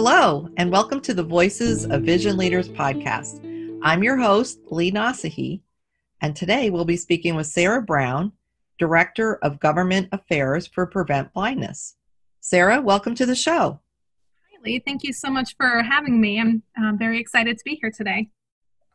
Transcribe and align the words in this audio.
Hello, 0.00 0.48
and 0.56 0.70
welcome 0.70 1.00
to 1.00 1.12
the 1.12 1.24
Voices 1.24 1.84
of 1.84 2.02
Vision 2.02 2.36
Leaders 2.36 2.68
podcast. 2.68 3.40
I'm 3.82 4.04
your 4.04 4.16
host, 4.16 4.60
Lee 4.70 4.92
Nasehi, 4.92 5.62
and 6.20 6.36
today 6.36 6.70
we'll 6.70 6.84
be 6.84 6.96
speaking 6.96 7.34
with 7.34 7.48
Sarah 7.48 7.82
Brown, 7.82 8.30
Director 8.78 9.40
of 9.42 9.58
Government 9.58 10.08
Affairs 10.12 10.68
for 10.68 10.86
Prevent 10.86 11.32
Blindness. 11.32 11.96
Sarah, 12.38 12.80
welcome 12.80 13.16
to 13.16 13.26
the 13.26 13.34
show. 13.34 13.80
Hi, 14.52 14.58
Lee. 14.64 14.78
Thank 14.78 15.02
you 15.02 15.12
so 15.12 15.30
much 15.30 15.56
for 15.56 15.82
having 15.82 16.20
me. 16.20 16.38
I'm 16.38 16.62
um, 16.76 16.96
very 16.96 17.18
excited 17.18 17.58
to 17.58 17.64
be 17.64 17.74
here 17.82 17.90
today. 17.90 18.30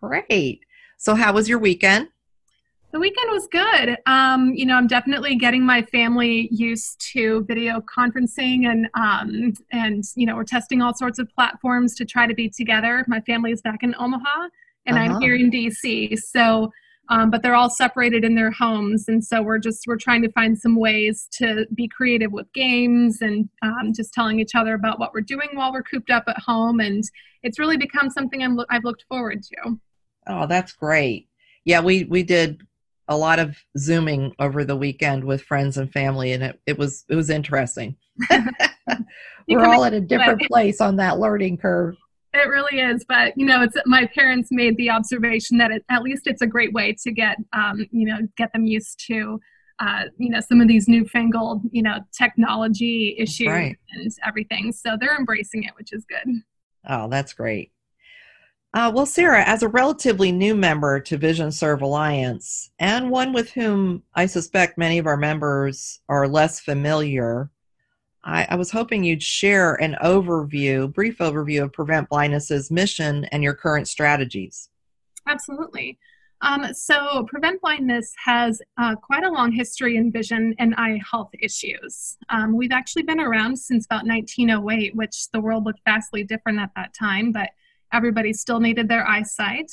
Great. 0.02 0.62
So, 0.98 1.16
how 1.16 1.34
was 1.34 1.50
your 1.50 1.60
weekend? 1.60 2.08
The 2.94 3.00
weekend 3.00 3.32
was 3.32 3.48
good. 3.48 3.98
Um, 4.06 4.54
you 4.54 4.68
know, 4.68 4.76
I'm 4.76 4.86
definitely 4.86 5.36
getting 5.36 5.66
my 5.66 5.82
family 5.82 6.48
used 6.52 7.04
to 7.14 7.44
video 7.46 7.82
conferencing, 7.82 8.68
and 8.68 8.88
um, 8.94 9.54
and 9.72 10.04
you 10.16 10.28
know, 10.28 10.36
we're 10.36 10.44
testing 10.44 10.80
all 10.84 10.94
sorts 10.94 11.18
of 11.18 11.28
platforms 11.34 11.96
to 11.96 12.06
try 12.06 12.28
to 12.28 12.36
be 12.36 12.50
together. 12.50 13.04
My 13.08 13.20
family 13.22 13.52
is 13.52 13.64
back 13.64 13.82
in 13.82 13.96
Omaha, 13.98 14.48
and 14.86 14.96
uh-huh. 14.96 15.16
I'm 15.16 15.22
here 15.22 15.34
in 15.34 15.50
DC. 15.50 16.20
So, 16.20 16.72
um, 17.10 17.32
but 17.32 17.42
they're 17.42 17.56
all 17.56 17.72
separated 17.72 18.24
in 18.24 18.36
their 18.36 18.52
homes, 18.52 19.06
and 19.08 19.26
so 19.26 19.42
we're 19.42 19.58
just 19.58 19.88
we're 19.88 19.98
trying 19.98 20.22
to 20.22 20.32
find 20.32 20.56
some 20.56 20.76
ways 20.76 21.28
to 21.40 21.66
be 21.74 21.88
creative 21.88 22.32
with 22.32 22.46
games 22.54 23.24
and 23.24 23.50
um, 23.64 23.92
just 23.96 24.14
telling 24.14 24.40
each 24.40 24.54
other 24.54 24.76
about 24.76 25.00
what 25.00 25.16
we're 25.16 25.22
doing 25.22 25.50
while 25.54 25.74
we're 25.74 25.82
cooped 25.82 26.12
up 26.12 26.26
at 26.28 26.38
home, 26.38 26.80
and 26.80 27.04
it's 27.42 27.58
really 27.58 27.76
become 27.76 28.12
something 28.12 28.44
I'm, 28.44 28.60
I've 28.70 28.84
looked 28.84 29.06
forward 29.10 29.42
to. 29.42 29.80
Oh, 30.28 30.46
that's 30.46 30.74
great. 30.74 31.28
Yeah, 31.66 31.80
we 31.80 32.04
we 32.04 32.22
did 32.22 32.62
a 33.08 33.18
lot 33.18 33.40
of 33.40 33.58
zooming 33.78 34.34
over 34.40 34.64
the 34.64 34.76
weekend 34.76 35.24
with 35.24 35.42
friends 35.44 35.78
and 35.78 35.92
family 35.92 36.32
and 36.32 36.44
it, 36.44 36.60
it 36.66 36.78
was 36.78 37.06
it 37.10 37.16
was 37.16 37.30
interesting. 37.30 37.96
We're 39.48 39.66
all 39.66 39.84
at 39.84 39.94
a 39.94 40.02
different 40.02 40.42
place 40.44 40.80
on 40.80 40.96
that 40.98 41.20
learning 41.20 41.58
curve. 41.58 41.96
It 42.34 42.48
really 42.48 42.80
is 42.80 43.06
but 43.08 43.34
you 43.38 43.46
know 43.46 43.62
it's 43.62 43.76
my 43.86 44.08
parents 44.08 44.50
made 44.52 44.78
the 44.78 44.90
observation 44.90 45.58
that 45.58 45.72
it, 45.72 45.84
at 45.90 46.02
least 46.02 46.24
it's 46.26 46.42
a 46.42 46.48
great 46.48 46.74
way 46.74 46.96
to 47.04 47.12
get 47.12 47.38
um, 47.54 47.86
you 47.92 48.06
know 48.06 48.20
get 48.38 48.52
them 48.54 48.66
used 48.66 49.04
to 49.08 49.40
uh, 49.80 50.04
you 50.18 50.30
know 50.30 50.40
some 50.40 50.62
of 50.62 50.68
these 50.68 50.88
newfangled 50.88 51.62
you 51.72 51.84
know 51.84 52.00
technology 52.18 53.16
issues 53.20 53.48
right. 53.48 53.78
and 53.94 54.12
everything. 54.26 54.72
So 54.72 54.98
they're 55.00 55.18
embracing 55.18 55.64
it 55.64 55.72
which 55.76 55.94
is 55.94 56.06
good. 56.06 56.42
Oh 56.88 57.08
that's 57.10 57.34
great 57.34 57.73
uh, 58.74 58.92
well, 58.94 59.06
Sarah, 59.06 59.44
as 59.46 59.62
a 59.62 59.68
relatively 59.68 60.32
new 60.32 60.56
member 60.56 61.00
to 61.00 61.18
Vision 61.18 61.52
Serve 61.52 61.84
Alliance, 61.84 62.72
and 62.80 63.12
one 63.12 63.32
with 63.32 63.52
whom 63.52 64.02
I 64.16 64.26
suspect 64.26 64.78
many 64.78 64.98
of 64.98 65.06
our 65.06 65.18
members 65.18 66.00
are 66.10 66.28
less 66.28 66.60
familiar, 66.60 67.52
I, 68.24 68.48
I 68.50 68.56
was 68.56 68.72
hoping 68.72 69.04
you'd 69.04 69.22
share 69.22 69.76
an 69.76 69.96
overview, 70.04 70.92
brief 70.92 71.20
overview 71.20 71.64
of 71.64 71.74
Prevent 71.74 72.10
Blindness's 72.10 72.72
mission 72.72 73.26
and 73.26 73.44
your 73.44 73.54
current 73.54 73.88
strategies. 73.88 74.70
Absolutely. 75.28 76.00
Um, 76.42 76.74
so, 76.74 77.26
Prevent 77.30 77.62
Blindness 77.62 78.12
has 78.26 78.62
uh, 78.78 78.96
quite 78.96 79.24
a 79.24 79.32
long 79.32 79.52
history 79.52 79.96
in 79.96 80.12
vision 80.12 80.54
and 80.60 80.76
eye 80.76 81.00
health 81.10 81.30
issues. 81.40 82.18
Um, 82.30 82.58
we've 82.58 82.74
actually 82.74 83.04
been 83.04 83.22
around 83.22 83.56
since 83.58 83.86
about 83.86 84.06
1908, 84.06 84.96
which 84.96 85.30
the 85.32 85.40
world 85.40 85.64
looked 85.64 85.80
vastly 85.86 86.24
different 86.24 86.60
at 86.60 86.72
that 86.76 86.94
time, 86.94 87.32
but 87.32 87.52
everybody 87.94 88.34
still 88.34 88.60
needed 88.60 88.88
their 88.88 89.08
eyesight. 89.08 89.72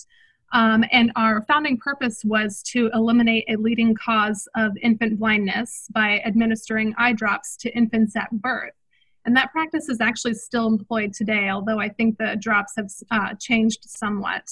Um, 0.53 0.85
and 0.91 1.13
our 1.17 1.43
founding 1.43 1.79
purpose 1.79 2.23
was 2.25 2.63
to 2.73 2.91
eliminate 2.93 3.45
a 3.49 3.57
leading 3.57 3.95
cause 3.95 4.49
of 4.57 4.77
infant 4.83 5.19
blindness 5.19 5.87
by 5.93 6.21
administering 6.25 6.95
eye 6.99 7.13
drops 7.13 7.57
to 7.59 7.71
infants 7.77 8.17
at 8.17 8.31
birth. 8.33 8.73
And 9.25 9.37
that 9.37 9.53
practice 9.53 9.89
is 9.89 10.01
actually 10.01 10.35
still 10.35 10.67
employed 10.67 11.13
today, 11.13 11.51
although 11.51 11.79
I 11.79 11.89
think 11.89 12.19
the 12.19 12.37
drops 12.41 12.73
have 12.77 12.91
uh, 13.11 13.35
changed 13.39 13.85
somewhat. 13.87 14.51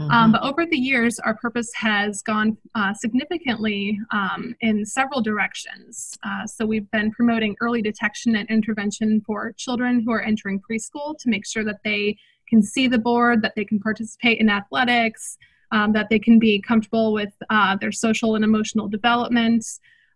Mm-hmm. 0.00 0.10
Um, 0.10 0.32
but 0.32 0.42
over 0.42 0.64
the 0.64 0.76
years, 0.76 1.18
our 1.20 1.34
purpose 1.34 1.70
has 1.74 2.22
gone 2.22 2.56
uh, 2.74 2.94
significantly 2.94 3.98
um, 4.12 4.54
in 4.60 4.84
several 4.84 5.20
directions. 5.20 6.16
Uh, 6.24 6.46
so 6.46 6.66
we've 6.66 6.88
been 6.90 7.10
promoting 7.10 7.56
early 7.60 7.82
detection 7.82 8.36
and 8.36 8.48
intervention 8.48 9.22
for 9.26 9.52
children 9.56 10.00
who 10.00 10.12
are 10.12 10.22
entering 10.22 10.60
preschool 10.60 11.18
to 11.18 11.28
make 11.28 11.46
sure 11.46 11.64
that 11.64 11.80
they 11.84 12.16
can 12.48 12.62
see 12.62 12.88
the 12.88 12.98
board, 12.98 13.42
that 13.42 13.54
they 13.56 13.64
can 13.64 13.78
participate 13.78 14.40
in 14.40 14.48
athletics, 14.48 15.38
um, 15.72 15.92
that 15.92 16.08
they 16.10 16.18
can 16.18 16.38
be 16.38 16.60
comfortable 16.60 17.12
with 17.12 17.32
uh, 17.50 17.76
their 17.76 17.92
social 17.92 18.34
and 18.34 18.44
emotional 18.44 18.88
development. 18.88 19.64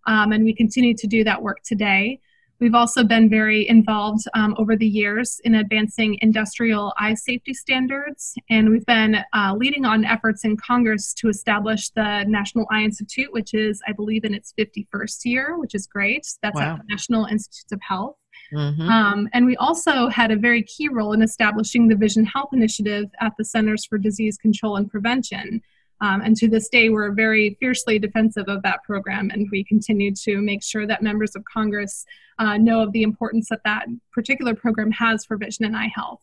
Um, 0.06 0.32
and 0.32 0.44
we 0.44 0.54
continue 0.54 0.94
to 0.94 1.06
do 1.06 1.24
that 1.24 1.42
work 1.42 1.62
today. 1.62 2.20
We've 2.62 2.76
also 2.76 3.02
been 3.02 3.28
very 3.28 3.68
involved 3.68 4.24
um, 4.34 4.54
over 4.56 4.76
the 4.76 4.86
years 4.86 5.40
in 5.42 5.56
advancing 5.56 6.16
industrial 6.22 6.92
eye 6.96 7.14
safety 7.14 7.54
standards, 7.54 8.36
and 8.50 8.70
we've 8.70 8.86
been 8.86 9.16
uh, 9.32 9.56
leading 9.58 9.84
on 9.84 10.04
efforts 10.04 10.44
in 10.44 10.56
Congress 10.56 11.12
to 11.14 11.28
establish 11.28 11.90
the 11.90 12.22
National 12.28 12.68
Eye 12.70 12.82
Institute, 12.82 13.32
which 13.32 13.52
is, 13.52 13.82
I 13.88 13.90
believe, 13.90 14.24
in 14.24 14.32
its 14.32 14.54
51st 14.56 15.24
year, 15.24 15.58
which 15.58 15.74
is 15.74 15.88
great. 15.88 16.24
That's 16.40 16.54
wow. 16.54 16.74
at 16.74 16.76
the 16.78 16.84
National 16.88 17.24
Institutes 17.24 17.72
of 17.72 17.80
Health. 17.82 18.14
Mm-hmm. 18.52 18.88
Um, 18.88 19.28
and 19.32 19.46
we 19.46 19.56
also 19.56 20.08
had 20.08 20.30
a 20.30 20.36
very 20.36 20.62
key 20.62 20.88
role 20.88 21.12
in 21.12 21.22
establishing 21.22 21.88
the 21.88 21.96
Vision 21.96 22.24
Health 22.24 22.50
Initiative 22.52 23.10
at 23.20 23.32
the 23.38 23.44
Centers 23.44 23.84
for 23.84 23.98
Disease 23.98 24.36
Control 24.36 24.76
and 24.76 24.90
Prevention. 24.90 25.62
Um, 26.00 26.20
and 26.20 26.36
to 26.36 26.48
this 26.48 26.68
day, 26.68 26.88
we're 26.88 27.12
very 27.12 27.56
fiercely 27.60 27.98
defensive 27.98 28.48
of 28.48 28.62
that 28.62 28.82
program, 28.82 29.30
and 29.30 29.48
we 29.52 29.62
continue 29.62 30.12
to 30.24 30.40
make 30.40 30.62
sure 30.62 30.84
that 30.86 31.00
members 31.00 31.36
of 31.36 31.44
Congress 31.44 32.04
uh, 32.40 32.56
know 32.56 32.82
of 32.82 32.92
the 32.92 33.04
importance 33.04 33.48
that 33.50 33.60
that 33.64 33.86
particular 34.12 34.54
program 34.54 34.90
has 34.90 35.24
for 35.24 35.36
vision 35.36 35.64
and 35.64 35.76
eye 35.76 35.92
health. 35.94 36.20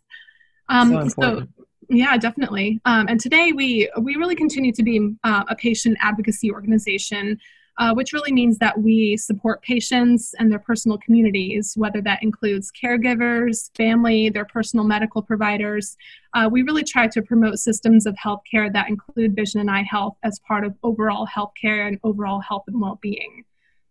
Um, 0.67 1.09
so, 1.09 1.21
so 1.21 1.47
yeah, 1.89 2.17
definitely. 2.17 2.79
Um, 2.85 3.07
and 3.07 3.19
today 3.19 3.51
we 3.53 3.89
we 3.99 4.15
really 4.17 4.35
continue 4.35 4.73
to 4.73 4.83
be 4.83 5.15
uh, 5.23 5.43
a 5.47 5.55
patient 5.55 5.97
advocacy 6.01 6.51
organization 6.51 7.39
uh, 7.79 7.93
which 7.93 8.11
really 8.11 8.33
means 8.33 8.57
that 8.57 8.79
we 8.79 9.15
support 9.15 9.61
patients 9.61 10.35
and 10.37 10.51
their 10.51 10.59
personal 10.59 10.97
communities, 10.97 11.73
whether 11.77 12.01
that 12.01 12.21
includes 12.21 12.71
caregivers, 12.71 13.75
family, 13.75 14.29
their 14.29 14.45
personal 14.45 14.85
medical 14.85 15.21
providers. 15.21 15.95
Uh, 16.33 16.49
we 16.51 16.61
really 16.61 16.83
try 16.83 17.07
to 17.07 17.21
promote 17.21 17.57
systems 17.57 18.05
of 18.05 18.15
healthcare 18.15 18.71
that 18.71 18.89
include 18.89 19.33
vision 19.33 19.61
and 19.61 19.71
eye 19.71 19.85
health 19.89 20.17
as 20.23 20.39
part 20.45 20.65
of 20.65 20.75
overall 20.83 21.25
healthcare 21.25 21.87
and 21.87 21.97
overall 22.03 22.41
health 22.41 22.65
and 22.67 22.79
well 22.79 22.99
being. 23.01 23.45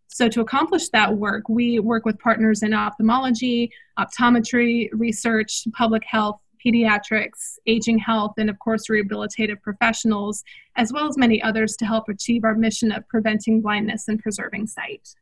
So, 0.08 0.28
to 0.28 0.40
accomplish 0.42 0.88
that 0.90 1.16
work, 1.16 1.48
we 1.48 1.80
work 1.80 2.04
with 2.04 2.18
partners 2.18 2.62
in 2.62 2.74
ophthalmology, 2.74 3.70
optometry, 3.98 4.88
research, 4.92 5.66
public 5.72 6.02
health, 6.04 6.40
pediatrics, 6.64 7.56
aging 7.66 7.98
health, 7.98 8.34
and 8.38 8.50
of 8.50 8.58
course, 8.58 8.88
rehabilitative 8.88 9.60
professionals, 9.62 10.44
as 10.76 10.92
well 10.92 11.08
as 11.08 11.16
many 11.16 11.42
others 11.42 11.76
to 11.76 11.86
help 11.86 12.08
achieve 12.08 12.44
our 12.44 12.54
mission 12.54 12.92
of 12.92 13.06
preventing 13.08 13.60
blindness 13.60 14.08
and 14.08 14.20
preserving 14.20 14.66
sight. 14.66 15.14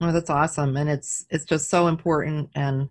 Well, 0.00 0.12
that's 0.12 0.30
awesome, 0.30 0.76
and 0.76 0.88
it's 0.88 1.26
it's 1.30 1.44
just 1.44 1.68
so 1.68 1.88
important 1.88 2.50
and 2.54 2.88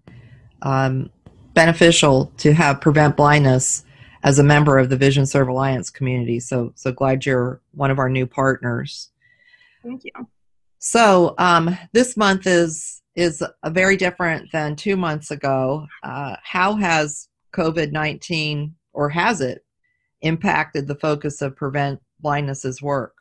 um, 0.61 1.09
beneficial 1.53 2.31
to 2.37 2.53
have 2.53 2.81
prevent 2.81 3.15
blindness 3.15 3.83
as 4.23 4.39
a 4.39 4.43
member 4.43 4.77
of 4.77 4.89
the 4.89 4.97
Vision 4.97 5.25
Serve 5.25 5.47
Alliance 5.47 5.89
community. 5.89 6.39
So 6.39 6.73
so 6.75 6.91
glad 6.91 7.25
you're 7.25 7.61
one 7.73 7.91
of 7.91 7.99
our 7.99 8.09
new 8.09 8.27
partners. 8.27 9.09
Thank 9.83 10.03
you. 10.03 10.11
So 10.79 11.33
um, 11.37 11.77
this 11.93 12.17
month 12.17 12.45
is 12.45 13.01
is 13.15 13.43
very 13.65 13.97
different 13.97 14.51
than 14.51 14.75
two 14.75 14.95
months 14.95 15.31
ago. 15.31 15.87
Uh, 16.03 16.35
how 16.43 16.75
has 16.75 17.29
COVID 17.53 17.91
19, 17.91 18.75
or 18.93 19.09
has 19.09 19.41
it, 19.41 19.63
impacted 20.21 20.87
the 20.87 20.95
focus 20.95 21.41
of 21.41 21.55
Prevent 21.55 21.99
Blindness's 22.19 22.81
work? 22.81 23.13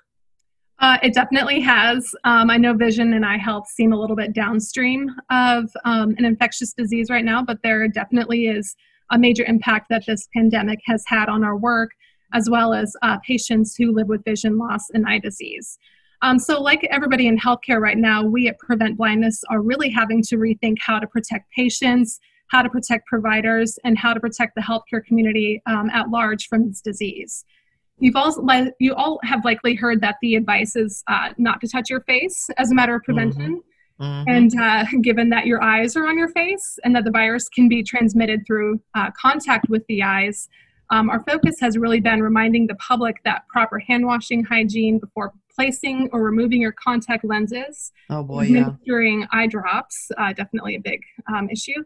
Uh, 0.79 0.99
it 1.03 1.15
definitely 1.15 1.61
has. 1.61 2.15
Um, 2.25 2.51
I 2.51 2.59
know 2.59 2.75
vision 2.75 3.15
and 3.15 3.25
eye 3.25 3.39
health 3.39 3.67
seem 3.69 3.93
a 3.93 3.99
little 3.99 4.17
bit 4.17 4.35
downstream 4.35 5.11
of 5.31 5.71
um, 5.85 6.15
an 6.19 6.25
infectious 6.25 6.75
disease 6.75 7.09
right 7.09 7.25
now, 7.25 7.43
but 7.43 7.59
there 7.63 7.89
definitely 7.89 8.47
is 8.47 8.77
a 9.11 9.19
major 9.19 9.45
impact 9.45 9.87
that 9.89 10.05
this 10.07 10.29
pandemic 10.35 10.81
has 10.85 11.03
had 11.07 11.29
on 11.29 11.45
our 11.45 11.57
work, 11.57 11.93
as 12.35 12.51
well 12.51 12.75
as 12.75 12.95
uh, 13.03 13.19
patients 13.27 13.75
who 13.77 13.93
live 13.93 14.09
with 14.09 14.25
vision 14.25 14.59
loss 14.59 14.91
and 14.93 15.07
eye 15.07 15.19
disease. 15.19 15.79
Um, 16.23 16.39
so, 16.39 16.61
like 16.61 16.85
everybody 16.91 17.27
in 17.27 17.39
healthcare 17.39 17.81
right 17.81 17.97
now, 17.97 18.23
we 18.23 18.49
at 18.49 18.59
Prevent 18.59 18.97
Blindness 18.97 19.43
are 19.51 19.61
really 19.63 19.91
having 19.91 20.23
to 20.25 20.37
rethink 20.37 20.77
how 20.81 20.99
to 20.99 21.07
protect 21.07 21.51
patients, 21.53 22.19
how 22.49 22.63
to 22.63 22.69
protect 22.69 23.07
providers, 23.07 23.79
and 23.85 23.99
how 23.99 24.15
to 24.15 24.21
protect 24.21 24.55
the 24.55 24.61
healthcare 24.61 25.05
community 25.05 25.63
um, 25.67 25.91
at 25.91 26.11
large 26.11 26.49
from 26.49 26.69
this 26.69 26.81
disease. 26.81 27.45
You've 27.99 28.17
also 28.17 28.43
you 28.79 28.95
all 28.95 29.19
have 29.23 29.45
likely 29.45 29.75
heard 29.75 30.01
that 30.03 30.17
the 30.21 30.37
advice 30.37 30.77
is 30.77 31.03
uh, 31.09 31.31
not 31.39 31.61
to 31.63 31.69
touch 31.69 31.89
your 31.89 32.03
face 32.03 32.49
as 32.59 32.71
a 32.71 32.75
matter 32.75 32.95
of 32.95 33.03
prevention. 33.03 33.57
Mm-hmm. 33.57 34.05
Mm-hmm. 34.05 34.29
And 34.29 34.61
uh, 34.61 34.85
given 35.01 35.31
that 35.31 35.47
your 35.47 35.63
eyes 35.63 35.97
are 35.97 36.07
on 36.07 36.19
your 36.19 36.29
face 36.29 36.79
and 36.85 36.95
that 36.95 37.05
the 37.05 37.11
virus 37.11 37.49
can 37.49 37.67
be 37.67 37.83
transmitted 37.83 38.43
through 38.47 38.81
uh, 38.95 39.11
contact 39.19 39.71
with 39.71 39.87
the 39.89 40.03
eyes, 40.03 40.51
um, 40.91 41.11
our 41.11 41.25
focus 41.25 41.57
has 41.61 41.77
really 41.79 42.01
been 42.01 42.23
reminding 42.23 42.67
the 42.67 42.75
public 42.77 43.17
that 43.25 43.49
proper 43.49 43.79
hand 43.79 44.07
washing 44.07 44.45
hygiene 44.45 44.99
before 44.99 45.33
placing 45.55 46.09
or 46.13 46.23
removing 46.23 46.61
your 46.61 46.73
contact 46.73 47.25
lenses, 47.25 47.91
oh 48.11 48.23
boy, 48.23 48.43
yeah. 48.43 48.71
during 48.85 49.27
eye 49.33 49.47
drops, 49.47 50.11
uh, 50.19 50.33
definitely 50.33 50.77
a 50.77 50.81
big 50.81 51.01
um, 51.35 51.49
issue, 51.49 51.83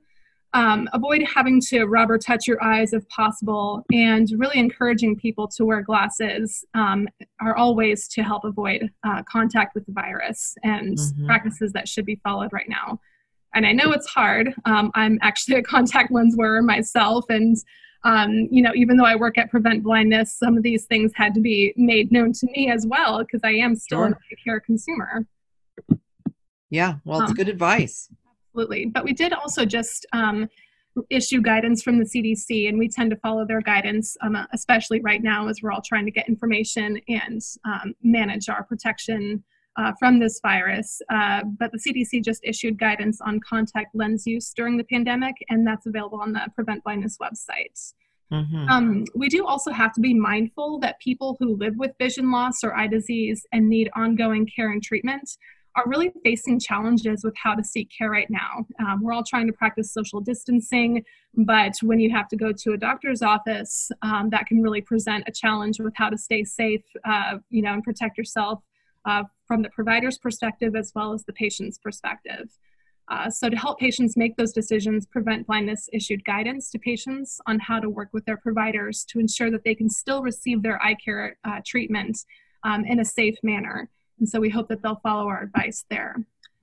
um, 0.52 0.88
avoid 0.92 1.22
having 1.22 1.60
to 1.68 1.84
rub 1.84 2.10
or 2.10 2.18
touch 2.18 2.46
your 2.48 2.62
eyes 2.62 2.92
if 2.92 3.08
possible, 3.08 3.84
and 3.92 4.28
really 4.36 4.58
encouraging 4.58 5.16
people 5.16 5.46
to 5.48 5.64
wear 5.64 5.82
glasses 5.82 6.64
um, 6.74 7.08
are 7.40 7.56
all 7.56 7.76
ways 7.76 8.08
to 8.08 8.22
help 8.22 8.44
avoid 8.44 8.90
uh, 9.04 9.22
contact 9.30 9.74
with 9.74 9.86
the 9.86 9.92
virus 9.92 10.56
and 10.64 10.98
mm-hmm. 10.98 11.26
practices 11.26 11.72
that 11.72 11.88
should 11.88 12.04
be 12.04 12.20
followed 12.24 12.52
right 12.52 12.68
now. 12.68 12.98
And 13.54 13.66
I 13.66 13.72
know 13.72 13.92
it's 13.92 14.08
hard. 14.08 14.52
Um, 14.64 14.90
I'm 14.94 15.18
actually 15.22 15.58
a 15.58 15.62
contact 15.74 16.10
lens 16.10 16.34
wearer 16.36 16.62
myself, 16.62 17.24
and 17.28 17.56
um, 18.02 18.48
you 18.50 18.62
know, 18.62 18.72
even 18.74 18.96
though 18.96 19.04
I 19.04 19.14
work 19.14 19.38
at 19.38 19.50
Prevent 19.50 19.82
Blindness, 19.82 20.34
some 20.34 20.56
of 20.56 20.62
these 20.62 20.86
things 20.86 21.12
had 21.14 21.34
to 21.34 21.40
be 21.40 21.74
made 21.76 22.10
known 22.10 22.32
to 22.32 22.46
me 22.46 22.70
as 22.70 22.86
well 22.86 23.18
because 23.20 23.40
I 23.44 23.52
am 23.52 23.76
still 23.76 23.98
sure. 23.98 24.06
an 24.06 24.14
eye 24.14 24.36
care 24.42 24.58
consumer. 24.58 25.26
Yeah, 26.70 26.94
well, 27.04 27.20
it's 27.20 27.30
um, 27.30 27.36
good 27.36 27.48
advice. 27.48 28.08
Absolutely. 28.50 28.86
But 28.86 29.04
we 29.04 29.12
did 29.12 29.32
also 29.32 29.64
just 29.64 30.06
um, 30.12 30.48
issue 31.08 31.40
guidance 31.40 31.82
from 31.82 31.98
the 31.98 32.04
CDC, 32.04 32.68
and 32.68 32.78
we 32.78 32.88
tend 32.88 33.10
to 33.10 33.16
follow 33.16 33.46
their 33.46 33.60
guidance, 33.60 34.16
um, 34.22 34.36
especially 34.52 35.00
right 35.00 35.22
now 35.22 35.48
as 35.48 35.60
we're 35.62 35.72
all 35.72 35.82
trying 35.82 36.04
to 36.04 36.10
get 36.10 36.28
information 36.28 37.00
and 37.08 37.40
um, 37.64 37.94
manage 38.02 38.48
our 38.48 38.64
protection 38.64 39.42
uh, 39.76 39.92
from 39.98 40.18
this 40.18 40.40
virus. 40.42 41.00
Uh, 41.10 41.42
but 41.58 41.70
the 41.72 41.78
CDC 41.78 42.24
just 42.24 42.40
issued 42.44 42.78
guidance 42.78 43.20
on 43.20 43.40
contact 43.40 43.94
lens 43.94 44.26
use 44.26 44.52
during 44.54 44.76
the 44.76 44.84
pandemic, 44.84 45.36
and 45.48 45.66
that's 45.66 45.86
available 45.86 46.20
on 46.20 46.32
the 46.32 46.40
Prevent 46.54 46.82
Blindness 46.82 47.18
website. 47.22 47.92
Mm-hmm. 48.32 48.68
Um, 48.68 49.04
we 49.14 49.28
do 49.28 49.44
also 49.44 49.72
have 49.72 49.92
to 49.94 50.00
be 50.00 50.14
mindful 50.14 50.78
that 50.80 51.00
people 51.00 51.36
who 51.40 51.56
live 51.56 51.74
with 51.76 51.92
vision 51.98 52.30
loss 52.30 52.62
or 52.62 52.76
eye 52.76 52.86
disease 52.86 53.44
and 53.52 53.68
need 53.68 53.90
ongoing 53.96 54.46
care 54.46 54.70
and 54.70 54.82
treatment 54.82 55.36
are 55.76 55.84
really 55.86 56.12
facing 56.24 56.58
challenges 56.58 57.22
with 57.22 57.34
how 57.36 57.54
to 57.54 57.62
seek 57.62 57.90
care 57.96 58.10
right 58.10 58.28
now. 58.28 58.66
Um, 58.80 59.02
we're 59.02 59.12
all 59.12 59.24
trying 59.24 59.46
to 59.46 59.52
practice 59.52 59.92
social 59.92 60.20
distancing, 60.20 61.04
but 61.34 61.74
when 61.82 62.00
you 62.00 62.10
have 62.10 62.28
to 62.28 62.36
go 62.36 62.52
to 62.52 62.72
a 62.72 62.76
doctor's 62.76 63.22
office, 63.22 63.90
um, 64.02 64.30
that 64.30 64.46
can 64.46 64.62
really 64.62 64.80
present 64.80 65.24
a 65.26 65.32
challenge 65.32 65.78
with 65.78 65.92
how 65.96 66.10
to 66.10 66.18
stay 66.18 66.44
safe, 66.44 66.82
uh, 67.04 67.38
you 67.50 67.62
know, 67.62 67.72
and 67.72 67.84
protect 67.84 68.18
yourself 68.18 68.62
uh, 69.04 69.22
from 69.46 69.62
the 69.62 69.70
provider's 69.70 70.18
perspective 70.18 70.74
as 70.74 70.92
well 70.94 71.12
as 71.12 71.24
the 71.24 71.32
patient's 71.32 71.78
perspective. 71.78 72.50
Uh, 73.08 73.28
so, 73.28 73.48
to 73.48 73.56
help 73.56 73.78
patients 73.80 74.16
make 74.16 74.36
those 74.36 74.52
decisions, 74.52 75.04
Prevent 75.04 75.44
Blindness 75.46 75.88
issued 75.92 76.24
guidance 76.24 76.70
to 76.70 76.78
patients 76.78 77.40
on 77.46 77.58
how 77.58 77.80
to 77.80 77.90
work 77.90 78.08
with 78.12 78.24
their 78.24 78.36
providers 78.36 79.04
to 79.08 79.18
ensure 79.18 79.50
that 79.50 79.64
they 79.64 79.74
can 79.74 79.90
still 79.90 80.22
receive 80.22 80.62
their 80.62 80.80
eye 80.80 80.94
care 80.94 81.36
uh, 81.44 81.60
treatment 81.66 82.24
um, 82.62 82.84
in 82.84 83.00
a 83.00 83.04
safe 83.04 83.36
manner. 83.42 83.88
And 84.20 84.28
so 84.28 84.38
we 84.38 84.50
hope 84.50 84.68
that 84.68 84.82
they'll 84.82 85.00
follow 85.02 85.26
our 85.28 85.42
advice 85.42 85.84
there. 85.90 86.16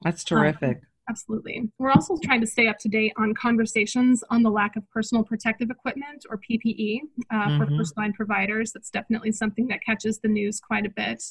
That's 0.04 0.24
terrific. 0.24 0.78
Um, 0.78 0.88
absolutely. 1.10 1.70
We're 1.80 1.92
also 1.92 2.16
trying 2.24 2.42
to 2.42 2.48
stay 2.48 2.68
up 2.68 2.78
to 2.80 2.90
date 2.90 3.14
on 3.18 3.34
conversations 3.34 4.24
on 4.30 4.44
the 4.44 4.52
lack 4.52 4.76
of 4.76 4.90
personal 4.92 5.24
protective 5.24 5.70
equipment 5.70 6.26
or 6.30 6.38
PPE 6.38 7.02
uh, 7.32 7.36
mm-hmm. 7.36 7.58
for 7.58 7.78
first 7.78 7.98
line 7.98 8.14
providers. 8.14 8.72
That's 8.72 8.90
definitely 8.90 9.32
something 9.32 9.68
that 9.68 9.84
catches 9.84 10.20
the 10.20 10.28
news 10.28 10.60
quite 10.60 10.86
a 10.86 10.90
bit. 10.90 11.24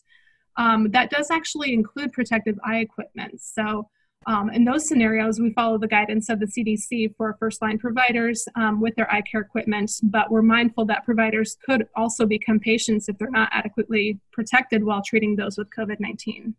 Um, 0.56 0.90
that 0.90 1.11
does 1.11 1.31
actually 1.31 1.75
include 1.75 2.12
protective 2.12 2.58
eye 2.64 2.78
equipment. 2.78 3.40
So 3.40 3.88
um, 4.26 4.50
in 4.50 4.64
those 4.64 4.88
scenarios, 4.88 5.38
we 5.38 5.52
follow 5.52 5.78
the 5.78 5.87
guidance 5.87 6.28
of 6.28 6.40
the 6.40 6.46
CDC 6.46 7.14
for 7.17 7.37
first 7.38 7.62
line 7.62 7.78
providers 7.78 8.49
um, 8.56 8.81
with 8.81 8.96
their 8.96 9.11
eye 9.12 9.23
care 9.23 9.40
equipment, 9.40 9.93
but 10.02 10.31
we're 10.31 10.43
mindful 10.43 10.84
that 10.87 11.05
providers 11.05 11.56
could 11.64 11.87
also 11.94 12.26
become 12.26 12.58
patients 12.58 13.08
if 13.08 13.17
they're 13.19 13.31
not 13.31 13.49
adequately 13.52 14.19
protected 14.32 14.82
while 14.82 15.00
treating 15.00 15.37
those 15.37 15.56
with 15.56 15.69
COVID 15.70 16.00
19. 16.00 16.55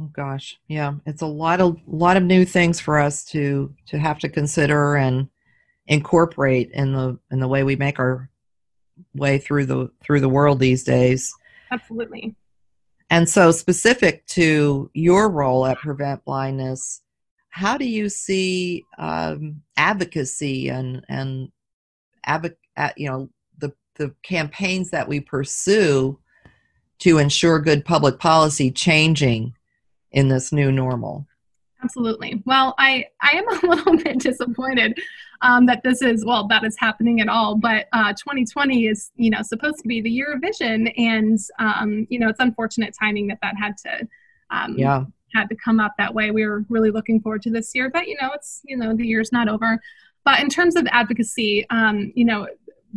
Oh 0.00 0.10
gosh, 0.14 0.58
yeah, 0.68 0.94
it's 1.04 1.22
a 1.22 1.26
lot 1.26 1.60
of 1.60 1.76
lot 1.86 2.16
of 2.16 2.22
new 2.22 2.46
things 2.46 2.80
for 2.80 2.98
us 2.98 3.24
to 3.26 3.74
to 3.86 3.98
have 3.98 4.18
to 4.20 4.28
consider 4.28 4.96
and 4.96 5.28
incorporate 5.86 6.70
in 6.72 6.92
the 6.92 7.18
in 7.30 7.40
the 7.40 7.48
way 7.48 7.62
we 7.62 7.76
make 7.76 7.98
our 7.98 8.30
way 9.14 9.38
through 9.38 9.66
the 9.66 9.90
through 10.02 10.20
the 10.20 10.28
world 10.28 10.60
these 10.60 10.82
days. 10.84 11.34
Absolutely. 11.70 12.34
And 13.10 13.28
so, 13.28 13.50
specific 13.50 14.26
to 14.28 14.90
your 14.92 15.30
role 15.30 15.66
at 15.66 15.78
Prevent 15.78 16.24
Blindness, 16.24 17.00
how 17.48 17.78
do 17.78 17.86
you 17.86 18.08
see 18.08 18.84
um, 18.98 19.62
advocacy 19.76 20.68
and 20.68 21.04
and 21.08 21.50
advo- 22.26 22.54
you 22.96 23.08
know 23.08 23.30
the 23.58 23.72
the 23.96 24.14
campaigns 24.22 24.90
that 24.90 25.08
we 25.08 25.20
pursue 25.20 26.18
to 26.98 27.18
ensure 27.18 27.60
good 27.60 27.84
public 27.84 28.18
policy 28.18 28.70
changing 28.70 29.54
in 30.10 30.28
this 30.28 30.52
new 30.52 30.70
normal? 30.70 31.26
Absolutely. 31.82 32.42
Well, 32.44 32.74
I 32.78 33.06
I 33.22 33.30
am 33.30 33.48
a 33.48 33.66
little 33.74 33.96
bit 33.96 34.18
disappointed 34.18 34.98
um, 35.42 35.66
that 35.66 35.82
this 35.82 36.02
is 36.02 36.24
well 36.24 36.46
that 36.48 36.64
is 36.64 36.76
happening 36.78 37.20
at 37.20 37.28
all. 37.28 37.54
But 37.54 37.86
uh, 37.92 38.12
2020 38.12 38.86
is 38.86 39.10
you 39.16 39.30
know 39.30 39.42
supposed 39.42 39.78
to 39.78 39.88
be 39.88 40.00
the 40.00 40.10
year 40.10 40.32
of 40.32 40.40
vision, 40.40 40.88
and 40.88 41.38
um, 41.58 42.06
you 42.10 42.18
know 42.18 42.28
it's 42.28 42.40
unfortunate 42.40 42.94
timing 42.98 43.28
that 43.28 43.38
that 43.42 43.56
had 43.56 43.76
to 43.78 44.08
um, 44.50 44.74
yeah 44.76 45.04
had 45.34 45.48
to 45.50 45.56
come 45.56 45.78
up 45.78 45.92
that 45.98 46.14
way. 46.14 46.30
We 46.30 46.46
were 46.46 46.64
really 46.68 46.90
looking 46.90 47.20
forward 47.20 47.42
to 47.42 47.50
this 47.50 47.72
year, 47.74 47.90
but 47.90 48.08
you 48.08 48.16
know 48.20 48.30
it's 48.34 48.60
you 48.64 48.76
know 48.76 48.94
the 48.94 49.06
year's 49.06 49.32
not 49.32 49.48
over. 49.48 49.80
But 50.24 50.40
in 50.40 50.48
terms 50.48 50.76
of 50.76 50.86
advocacy, 50.90 51.66
um, 51.70 52.12
you 52.14 52.24
know 52.24 52.48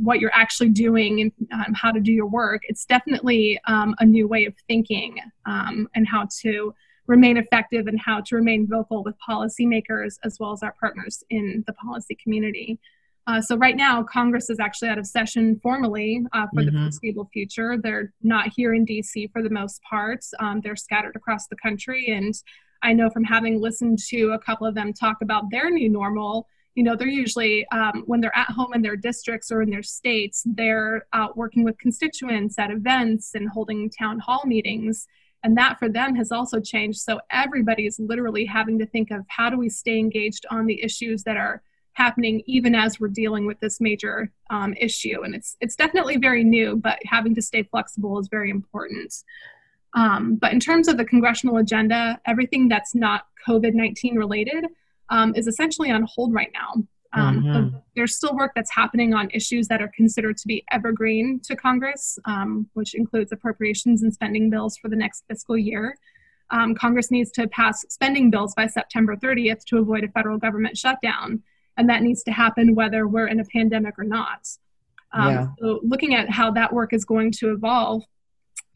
what 0.02 0.20
you're 0.20 0.34
actually 0.34 0.70
doing 0.70 1.20
and 1.22 1.32
um, 1.52 1.74
how 1.74 1.92
to 1.92 2.00
do 2.00 2.14
your 2.14 2.26
work, 2.26 2.62
it's 2.64 2.86
definitely 2.86 3.60
um, 3.68 3.94
a 4.00 4.06
new 4.06 4.26
way 4.26 4.46
of 4.46 4.54
thinking 4.66 5.18
and 5.46 6.08
how 6.08 6.26
to 6.40 6.74
remain 7.12 7.36
effective 7.36 7.88
and 7.88 8.00
how 8.00 8.22
to 8.22 8.38
remain 8.38 8.66
vocal 8.66 9.04
with 9.04 9.16
policymakers 9.30 10.16
as 10.24 10.38
well 10.40 10.54
as 10.54 10.64
our 10.64 10.74
partners 10.80 11.26
in 11.30 11.62
the 11.68 11.74
policy 11.74 12.16
community. 12.24 12.80
Uh, 13.28 13.42
so 13.42 13.58
right 13.58 13.76
now, 13.76 14.02
Congress 14.02 14.50
is 14.50 14.62
actually 14.62 14.88
out 14.88 14.98
of 14.98 15.06
session 15.06 15.60
formally 15.62 16.24
uh, 16.32 16.48
for 16.54 16.62
mm-hmm. 16.62 16.74
the 16.74 16.82
foreseeable 16.84 17.30
future. 17.34 17.78
They're 17.78 18.14
not 18.24 18.48
here 18.56 18.74
in 18.74 18.86
DC 18.86 19.30
for 19.34 19.44
the 19.44 19.50
most 19.50 19.82
part. 19.84 20.24
Um, 20.40 20.62
they're 20.62 20.78
scattered 20.78 21.18
across 21.18 21.48
the 21.48 21.58
country, 21.58 22.08
and 22.08 22.34
I 22.82 22.94
know 22.94 23.10
from 23.10 23.26
having 23.26 23.60
listened 23.60 24.00
to 24.08 24.32
a 24.32 24.40
couple 24.40 24.66
of 24.66 24.74
them 24.74 24.94
talk 24.94 25.18
about 25.22 25.44
their 25.52 25.70
new 25.70 25.90
normal. 25.90 26.48
You 26.76 26.84
know, 26.86 26.96
they're 26.96 27.10
usually 27.10 27.68
um, 27.74 28.04
when 28.08 28.22
they're 28.22 28.36
at 28.36 28.50
home 28.50 28.74
in 28.74 28.82
their 28.82 28.96
districts 28.96 29.52
or 29.52 29.62
in 29.62 29.70
their 29.70 29.84
states, 29.84 30.44
they're 30.46 31.06
out 31.12 31.36
working 31.36 31.66
with 31.66 31.78
constituents 31.78 32.58
at 32.58 32.72
events 32.72 33.36
and 33.36 33.50
holding 33.50 33.90
town 33.90 34.18
hall 34.20 34.44
meetings 34.46 35.08
and 35.44 35.58
that 35.58 35.80
for 35.80 35.90
them 35.90 36.16
has 36.16 36.32
also 36.32 36.60
changed. 36.60 37.00
So 37.00 37.20
everybody 37.32 37.86
is 37.86 38.00
literally 38.00 38.46
having 38.46 38.78
to 38.80 38.86
think 38.86 39.12
of 39.12 39.26
how 39.28 39.50
do 39.50 39.58
we 39.58 39.70
stay 39.70 39.98
engaged 39.98 40.46
on 40.52 40.66
the 40.66 40.82
issues 40.84 41.24
that 41.24 41.38
are 41.38 41.62
happening 41.94 42.42
even 42.46 42.74
as 42.74 43.00
we're 43.00 43.10
dealing 43.10 43.46
with 43.46 43.60
this 43.60 43.82
major 43.82 44.32
um, 44.50 44.74
issue. 44.80 45.24
And 45.24 45.36
it's 45.36 45.58
it's 45.60 45.76
definitely 45.76 46.18
very 46.18 46.44
new 46.44 46.76
but 46.76 47.00
having 47.06 47.36
to 47.36 47.42
stay 47.42 47.64
flexible 47.64 48.20
is 48.20 48.28
very 48.28 48.50
important. 48.50 49.14
Um, 49.94 50.36
but 50.36 50.54
in 50.54 50.60
terms 50.62 50.88
of 50.88 50.98
the 50.98 51.04
congressional 51.04 51.58
agenda 51.58 52.20
everything 52.26 52.70
that's 52.70 52.96
not 52.96 53.28
covid-19 53.46 54.16
related 54.16 54.66
um, 55.10 55.36
is 55.36 55.48
essentially 55.48 55.92
on 55.92 56.04
hold 56.04 56.34
right 56.34 56.52
now 56.54 56.82
um, 57.14 57.44
mm-hmm. 57.44 57.78
There's 57.96 58.16
still 58.16 58.36
work 58.36 58.54
that's 58.56 58.72
happening 58.72 59.14
on 59.14 59.30
issues 59.32 59.68
that 59.68 59.82
are 59.82 59.92
considered 59.96 60.38
to 60.38 60.48
be 60.48 60.64
evergreen 60.72 61.42
to 61.44 61.56
Congress, 61.56 62.18
um, 62.26 62.70
which 62.74 62.94
includes 62.94 63.32
appropriations 63.32 64.02
and 64.02 64.14
spending 64.14 64.50
bills 64.50 64.78
for 64.78 64.88
the 64.88 64.96
next 64.96 65.26
fiscal 65.28 65.58
year. 65.58 65.98
Um, 66.52 66.74
Congress 66.76 67.12
needs 67.12 67.32
to 67.32 67.48
pass 67.48 67.86
spending 67.90 68.30
bills 68.30 68.54
by 68.56 68.68
September 68.68 69.16
30th 69.16 69.66
to 69.66 69.78
avoid 69.78 70.04
a 70.04 70.10
federal 70.10 70.38
government 70.38 70.78
shutdown, 70.78 71.44
and 71.78 71.90
that 71.90 72.02
needs 72.02 72.24
to 72.24 72.32
happen 72.32 72.76
whether 72.76 73.08
we're 73.08 73.28
in 73.28 73.40
a 73.40 73.46
pandemic 73.46 73.96
or 73.98 74.04
not. 74.04 74.48
Um, 75.14 75.30
yeah. 75.30 75.48
So, 75.60 75.80
looking 75.84 76.16
at 76.16 76.30
how 76.30 76.52
that 76.52 76.72
work 76.72 76.94
is 76.94 77.04
going 77.04 77.32
to 77.34 77.52
evolve, 77.52 78.04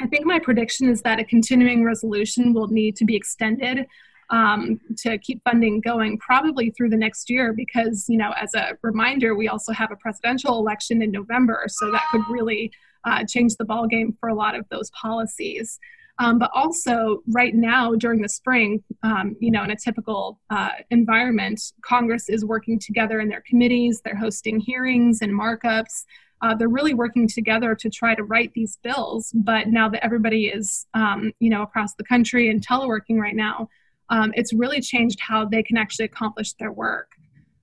I 0.01 0.07
think 0.07 0.25
my 0.25 0.39
prediction 0.39 0.89
is 0.89 1.01
that 1.03 1.19
a 1.19 1.23
continuing 1.23 1.85
resolution 1.85 2.53
will 2.53 2.67
need 2.67 2.97
to 2.97 3.05
be 3.05 3.15
extended 3.15 3.87
um, 4.29 4.79
to 4.97 5.17
keep 5.19 5.41
funding 5.43 5.81
going 5.81 6.17
probably 6.17 6.71
through 6.71 6.89
the 6.89 6.97
next 6.97 7.29
year 7.29 7.53
because 7.53 8.05
you 8.09 8.17
know 8.17 8.33
as 8.41 8.53
a 8.55 8.77
reminder 8.81 9.35
we 9.35 9.47
also 9.47 9.71
have 9.71 9.91
a 9.91 9.95
presidential 9.95 10.57
election 10.57 11.01
in 11.01 11.11
november 11.11 11.65
so 11.67 11.91
that 11.91 12.03
could 12.11 12.23
really 12.29 12.71
uh, 13.05 13.23
change 13.23 13.55
the 13.55 13.65
ball 13.65 13.87
game 13.87 14.15
for 14.19 14.29
a 14.29 14.35
lot 14.35 14.55
of 14.55 14.65
those 14.69 14.89
policies. 14.91 15.79
Um, 16.17 16.39
but 16.39 16.49
also 16.53 17.21
right 17.27 17.53
now 17.53 17.93
during 17.93 18.21
the 18.21 18.29
spring 18.29 18.81
um, 19.03 19.35
you 19.41 19.51
know 19.51 19.63
in 19.63 19.71
a 19.71 19.75
typical 19.75 20.39
uh, 20.49 20.69
environment 20.89 21.61
congress 21.81 22.29
is 22.29 22.45
working 22.45 22.79
together 22.79 23.19
in 23.19 23.27
their 23.27 23.43
committees 23.45 23.99
they're 23.99 24.15
hosting 24.15 24.61
hearings 24.61 25.21
and 25.21 25.33
markups. 25.33 26.05
Uh, 26.41 26.55
they're 26.55 26.69
really 26.69 26.93
working 26.93 27.27
together 27.27 27.75
to 27.75 27.89
try 27.89 28.15
to 28.15 28.23
write 28.23 28.53
these 28.53 28.77
bills 28.81 29.33
but 29.35 29.67
now 29.67 29.89
that 29.89 30.05
everybody 30.05 30.45
is 30.45 30.87
um, 30.93 31.33
you 31.41 31.49
know 31.49 31.63
across 31.63 31.95
the 31.95 32.03
country 32.05 32.49
and 32.49 32.65
teleworking 32.65 33.19
right 33.19 33.35
now 33.35 33.67
um, 34.09 34.31
it's 34.35 34.53
really 34.53 34.81
changed 34.81 35.19
how 35.19 35.45
they 35.45 35.63
can 35.63 35.77
actually 35.77 36.05
accomplish 36.05 36.53
their 36.53 36.71
work. 36.71 37.11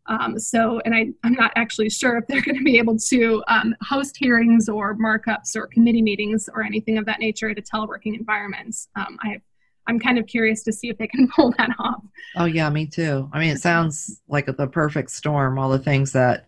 Um, 0.06 0.38
so, 0.38 0.80
and 0.84 0.94
I, 0.94 1.08
I'm 1.22 1.34
not 1.34 1.52
actually 1.54 1.88
sure 1.88 2.18
if 2.18 2.26
they're 2.26 2.42
going 2.44 2.58
to 2.58 2.64
be 2.64 2.78
able 2.78 2.98
to 2.98 3.42
um, 3.48 3.74
host 3.82 4.16
hearings 4.16 4.68
or 4.68 4.96
markups 4.96 5.54
or 5.54 5.66
committee 5.68 6.02
meetings 6.02 6.48
or 6.52 6.62
anything 6.62 6.98
of 6.98 7.06
that 7.06 7.20
nature 7.20 7.48
at 7.50 7.58
a 7.58 7.62
teleworking 7.62 8.18
environment. 8.18 8.76
Um, 8.96 9.18
I, 9.22 9.40
I'm 9.86 9.98
kind 9.98 10.18
of 10.18 10.26
curious 10.26 10.62
to 10.64 10.72
see 10.72 10.88
if 10.88 10.98
they 10.98 11.06
can 11.06 11.28
pull 11.36 11.52
that 11.58 11.70
off. 11.78 12.02
Oh 12.36 12.44
yeah, 12.44 12.68
me 12.70 12.86
too. 12.86 13.28
I 13.32 13.38
mean, 13.38 13.50
it 13.50 13.60
sounds 13.60 14.20
like 14.28 14.46
the 14.46 14.66
perfect 14.66 15.10
storm. 15.10 15.58
All 15.58 15.70
the 15.70 15.78
things 15.78 16.12
that 16.12 16.46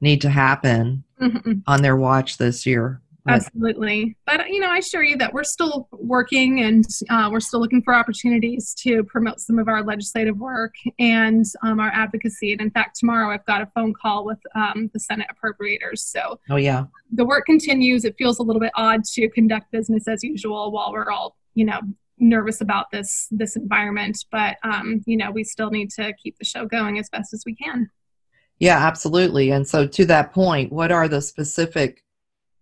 need 0.00 0.20
to 0.20 0.30
happen 0.30 1.04
mm-hmm. 1.20 1.52
on 1.66 1.82
their 1.82 1.96
watch 1.96 2.36
this 2.36 2.66
year. 2.66 3.00
Absolutely. 3.26 4.16
But, 4.26 4.48
you 4.50 4.60
know, 4.60 4.70
I 4.70 4.78
assure 4.78 5.02
you 5.02 5.16
that 5.16 5.32
we're 5.32 5.44
still 5.44 5.88
working 5.92 6.60
and 6.60 6.84
uh, 7.08 7.30
we're 7.32 7.40
still 7.40 7.60
looking 7.60 7.82
for 7.82 7.94
opportunities 7.94 8.74
to 8.80 9.02
promote 9.04 9.40
some 9.40 9.58
of 9.58 9.68
our 9.68 9.82
legislative 9.82 10.38
work 10.38 10.74
and 10.98 11.44
um, 11.62 11.80
our 11.80 11.90
advocacy. 11.90 12.52
And 12.52 12.60
in 12.60 12.70
fact, 12.70 12.98
tomorrow 12.98 13.32
I've 13.32 13.44
got 13.46 13.62
a 13.62 13.66
phone 13.74 13.94
call 13.94 14.24
with 14.24 14.38
um, 14.54 14.90
the 14.92 15.00
Senate 15.00 15.28
appropriators. 15.32 15.98
So, 15.98 16.38
oh, 16.50 16.56
yeah. 16.56 16.84
The 17.12 17.24
work 17.24 17.46
continues. 17.46 18.04
It 18.04 18.14
feels 18.18 18.38
a 18.38 18.42
little 18.42 18.60
bit 18.60 18.72
odd 18.74 19.04
to 19.04 19.28
conduct 19.30 19.70
business 19.70 20.06
as 20.06 20.22
usual 20.22 20.70
while 20.70 20.92
we're 20.92 21.10
all, 21.10 21.36
you 21.54 21.64
know, 21.64 21.80
nervous 22.18 22.60
about 22.60 22.92
this 22.92 23.26
this 23.32 23.56
environment 23.56 24.24
but 24.30 24.56
um, 24.62 25.02
you 25.04 25.16
know 25.16 25.32
we 25.32 25.42
still 25.42 25.70
need 25.70 25.90
to 25.90 26.12
keep 26.22 26.38
the 26.38 26.44
show 26.44 26.64
going 26.64 26.96
as 26.96 27.10
best 27.10 27.34
as 27.34 27.42
we 27.44 27.56
can 27.56 27.90
yeah 28.60 28.78
absolutely 28.86 29.50
and 29.50 29.66
so 29.66 29.84
to 29.84 30.04
that 30.04 30.32
point 30.32 30.72
what 30.72 30.92
are 30.92 31.08
the 31.08 31.20
specific 31.20 32.04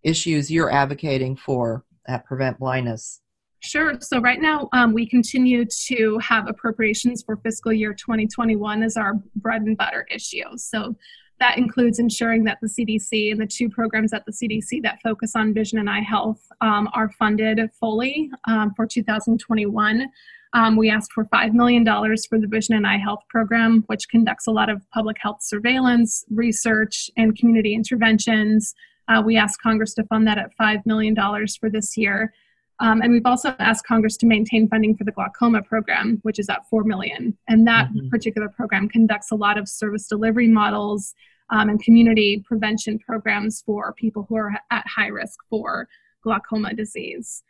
issues 0.02 0.50
you're 0.50 0.73
advocating 0.73 1.37
for 1.37 1.85
at 2.06 2.25
Prevent 2.25 2.59
Blindness? 2.59 3.21
Sure. 3.61 3.94
So 4.00 4.21
right 4.21 4.40
now, 4.40 4.68
um, 4.73 4.92
we 4.92 5.09
continue 5.09 5.64
to 5.87 6.18
have 6.18 6.49
appropriations 6.49 7.23
for 7.23 7.37
fiscal 7.37 7.73
year 7.73 7.94
2021 7.94 8.82
as 8.82 8.97
our 8.97 9.14
bread 9.37 9.62
and 9.62 9.76
butter 9.76 10.04
issue. 10.11 10.42
So 10.56 10.97
that 11.38 11.59
includes 11.59 12.00
ensuring 12.00 12.42
that 12.44 12.59
the 12.61 12.68
CDC 12.68 13.30
and 13.30 13.40
the 13.40 13.47
two 13.47 13.68
programs 13.68 14.12
at 14.12 14.25
the 14.26 14.32
CDC 14.32 14.82
that 14.82 15.00
focus 15.02 15.37
on 15.37 15.54
vision 15.54 15.78
and 15.78 15.88
eye 15.88 16.00
health 16.00 16.40
um, 16.61 16.88
are 16.92 17.09
funded 17.11 17.61
fully 17.78 18.30
um, 18.49 18.73
for 18.75 18.85
2021. 18.85 20.09
Um, 20.54 20.76
we 20.76 20.90
asked 20.90 21.12
for 21.12 21.25
$5 21.25 21.52
million 21.52 21.85
for 21.85 22.38
the 22.38 22.47
Vision 22.47 22.75
and 22.75 22.87
Eye 22.87 22.99
Health 22.99 23.23
Program, 23.28 23.85
which 23.87 24.09
conducts 24.09 24.47
a 24.47 24.50
lot 24.50 24.68
of 24.68 24.82
public 24.90 25.16
health 25.21 25.38
surveillance, 25.40 26.25
research, 26.30 27.11
and 27.16 27.37
community 27.37 27.75
interventions 27.75 28.75
uh, 29.12 29.23
we 29.23 29.37
asked 29.37 29.61
Congress 29.61 29.95
to 29.95 30.04
fund 30.04 30.26
that 30.26 30.38
at 30.38 30.50
$5 30.61 30.87
million 30.87 31.14
for 31.61 31.71
this 31.71 31.97
year. 31.97 32.33
Um, 32.81 33.00
and 33.02 33.12
we've 33.12 33.26
also 33.26 33.54
asked 33.59 33.87
Congress 33.87 34.16
to 34.19 34.26
maintain 34.26 34.69
funding 34.69 34.97
for 34.97 35.04
the 35.04 35.12
glaucoma 35.12 35.62
program, 35.62 36.19
which 36.23 36.38
is 36.38 36.49
at 36.49 36.69
4 36.69 36.85
million. 36.85 37.37
And 37.49 37.66
that 37.66 37.88
mm-hmm. 37.88 38.09
particular 38.09 38.49
program 38.49 38.88
conducts 38.88 39.31
a 39.31 39.37
lot 39.37 39.59
of 39.59 39.69
service 39.69 40.09
delivery 40.09 40.49
models 40.49 41.14
um, 41.50 41.69
and 41.69 41.83
community 41.83 42.42
prevention 42.47 42.99
programs 42.99 43.62
for 43.64 43.92
people 43.92 44.26
who 44.28 44.37
are 44.37 44.52
at 44.71 44.87
high 44.87 45.09
risk 45.09 45.38
for 45.49 45.88
glaucoma 46.23 46.75
disease. 46.75 47.45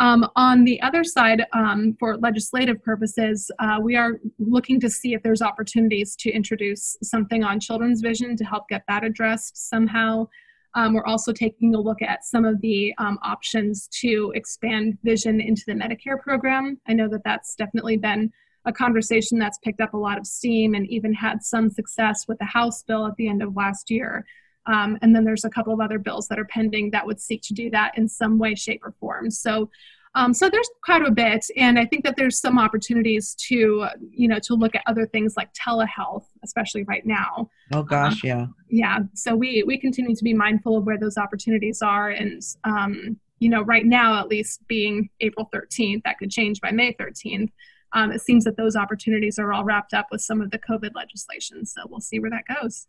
Um, 0.00 0.28
on 0.36 0.64
the 0.64 0.80
other 0.80 1.02
side, 1.02 1.44
um, 1.52 1.96
for 1.98 2.16
legislative 2.16 2.80
purposes, 2.84 3.50
uh, 3.58 3.78
we 3.82 3.96
are 3.96 4.20
looking 4.38 4.78
to 4.80 4.88
see 4.88 5.12
if 5.12 5.22
there's 5.24 5.42
opportunities 5.42 6.14
to 6.16 6.30
introduce 6.30 6.96
something 7.02 7.42
on 7.42 7.58
children's 7.58 8.00
vision 8.00 8.36
to 8.36 8.44
help 8.44 8.68
get 8.68 8.84
that 8.86 9.02
addressed 9.02 9.68
somehow. 9.68 10.28
Um, 10.78 10.94
we're 10.94 11.06
also 11.06 11.32
taking 11.32 11.74
a 11.74 11.80
look 11.80 12.02
at 12.02 12.24
some 12.24 12.44
of 12.44 12.60
the 12.60 12.94
um, 12.98 13.18
options 13.24 13.88
to 14.00 14.32
expand 14.36 14.96
vision 15.02 15.40
into 15.40 15.62
the 15.66 15.72
Medicare 15.72 16.20
program. 16.20 16.80
I 16.86 16.92
know 16.92 17.08
that 17.08 17.24
that's 17.24 17.56
definitely 17.56 17.96
been 17.96 18.30
a 18.64 18.72
conversation 18.72 19.40
that's 19.40 19.58
picked 19.58 19.80
up 19.80 19.94
a 19.94 19.96
lot 19.96 20.18
of 20.18 20.24
steam 20.24 20.76
and 20.76 20.86
even 20.86 21.12
had 21.12 21.42
some 21.42 21.68
success 21.68 22.26
with 22.28 22.38
the 22.38 22.44
House 22.44 22.84
bill 22.84 23.06
at 23.06 23.16
the 23.16 23.26
end 23.26 23.42
of 23.42 23.56
last 23.56 23.90
year. 23.90 24.24
Um, 24.66 24.96
and 25.02 25.16
then 25.16 25.24
there's 25.24 25.44
a 25.44 25.50
couple 25.50 25.74
of 25.74 25.80
other 25.80 25.98
bills 25.98 26.28
that 26.28 26.38
are 26.38 26.44
pending 26.44 26.92
that 26.92 27.04
would 27.04 27.20
seek 27.20 27.42
to 27.46 27.54
do 27.54 27.70
that 27.70 27.98
in 27.98 28.08
some 28.08 28.38
way, 28.38 28.54
shape, 28.54 28.82
or 28.84 28.94
form. 29.00 29.32
So 29.32 29.70
um, 30.14 30.34
so 30.34 30.48
there's 30.48 30.68
quite 30.84 31.02
a 31.02 31.10
bit, 31.10 31.46
and 31.56 31.78
I 31.78 31.84
think 31.84 32.04
that 32.04 32.16
there's 32.16 32.40
some 32.40 32.58
opportunities 32.58 33.34
to, 33.46 33.86
you 34.10 34.28
know, 34.28 34.38
to 34.44 34.54
look 34.54 34.74
at 34.74 34.82
other 34.86 35.06
things 35.06 35.34
like 35.36 35.50
telehealth, 35.54 36.24
especially 36.42 36.84
right 36.84 37.04
now. 37.04 37.50
Oh 37.72 37.82
gosh, 37.82 38.24
um, 38.24 38.28
yeah. 38.28 38.46
Yeah. 38.70 38.98
So 39.14 39.34
we 39.34 39.62
we 39.66 39.78
continue 39.78 40.14
to 40.14 40.24
be 40.24 40.34
mindful 40.34 40.76
of 40.76 40.84
where 40.84 40.98
those 40.98 41.16
opportunities 41.16 41.82
are, 41.82 42.10
and 42.10 42.42
um, 42.64 43.18
you 43.38 43.48
know, 43.48 43.62
right 43.62 43.86
now 43.86 44.18
at 44.18 44.28
least 44.28 44.66
being 44.66 45.08
April 45.20 45.48
13th, 45.54 46.02
that 46.04 46.18
could 46.18 46.30
change 46.30 46.60
by 46.60 46.70
May 46.70 46.92
13th. 46.94 47.50
Um, 47.92 48.10
it 48.10 48.20
seems 48.20 48.44
that 48.44 48.56
those 48.56 48.76
opportunities 48.76 49.38
are 49.38 49.52
all 49.52 49.64
wrapped 49.64 49.94
up 49.94 50.08
with 50.10 50.20
some 50.20 50.40
of 50.40 50.50
the 50.50 50.58
COVID 50.58 50.94
legislation. 50.94 51.64
So 51.64 51.82
we'll 51.88 52.00
see 52.00 52.18
where 52.18 52.30
that 52.30 52.44
goes. 52.60 52.86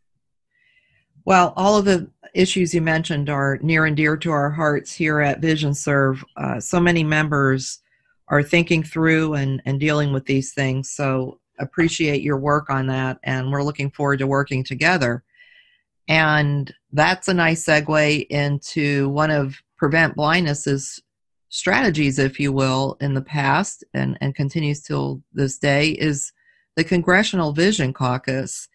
Well, 1.25 1.53
all 1.55 1.77
of 1.77 1.85
the 1.85 2.09
issues 2.33 2.73
you 2.73 2.81
mentioned 2.81 3.29
are 3.29 3.57
near 3.61 3.85
and 3.85 3.95
dear 3.95 4.17
to 4.17 4.31
our 4.31 4.49
hearts 4.49 4.93
here 4.93 5.19
at 5.19 5.41
Vision 5.41 5.73
Serve. 5.73 6.23
Uh, 6.37 6.59
so 6.59 6.79
many 6.79 7.03
members 7.03 7.79
are 8.27 8.43
thinking 8.43 8.83
through 8.83 9.33
and, 9.33 9.61
and 9.65 9.79
dealing 9.79 10.13
with 10.13 10.25
these 10.25 10.53
things. 10.53 10.89
So 10.91 11.39
appreciate 11.59 12.21
your 12.21 12.37
work 12.37 12.69
on 12.69 12.87
that, 12.87 13.19
and 13.23 13.51
we're 13.51 13.63
looking 13.63 13.91
forward 13.91 14.19
to 14.19 14.27
working 14.27 14.63
together. 14.63 15.23
And 16.07 16.73
that's 16.91 17.27
a 17.27 17.33
nice 17.33 17.65
segue 17.65 18.27
into 18.27 19.09
one 19.09 19.31
of 19.31 19.55
Prevent 19.77 20.15
Blindness's 20.15 21.01
strategies, 21.49 22.19
if 22.19 22.39
you 22.39 22.51
will, 22.51 22.97
in 23.01 23.13
the 23.13 23.21
past 23.21 23.83
and, 23.93 24.17
and 24.21 24.35
continues 24.35 24.81
till 24.81 25.21
this 25.33 25.57
day 25.57 25.89
is 25.89 26.31
the 26.75 26.83
Congressional 26.83 27.53
Vision 27.53 27.93
Caucus. 27.93 28.67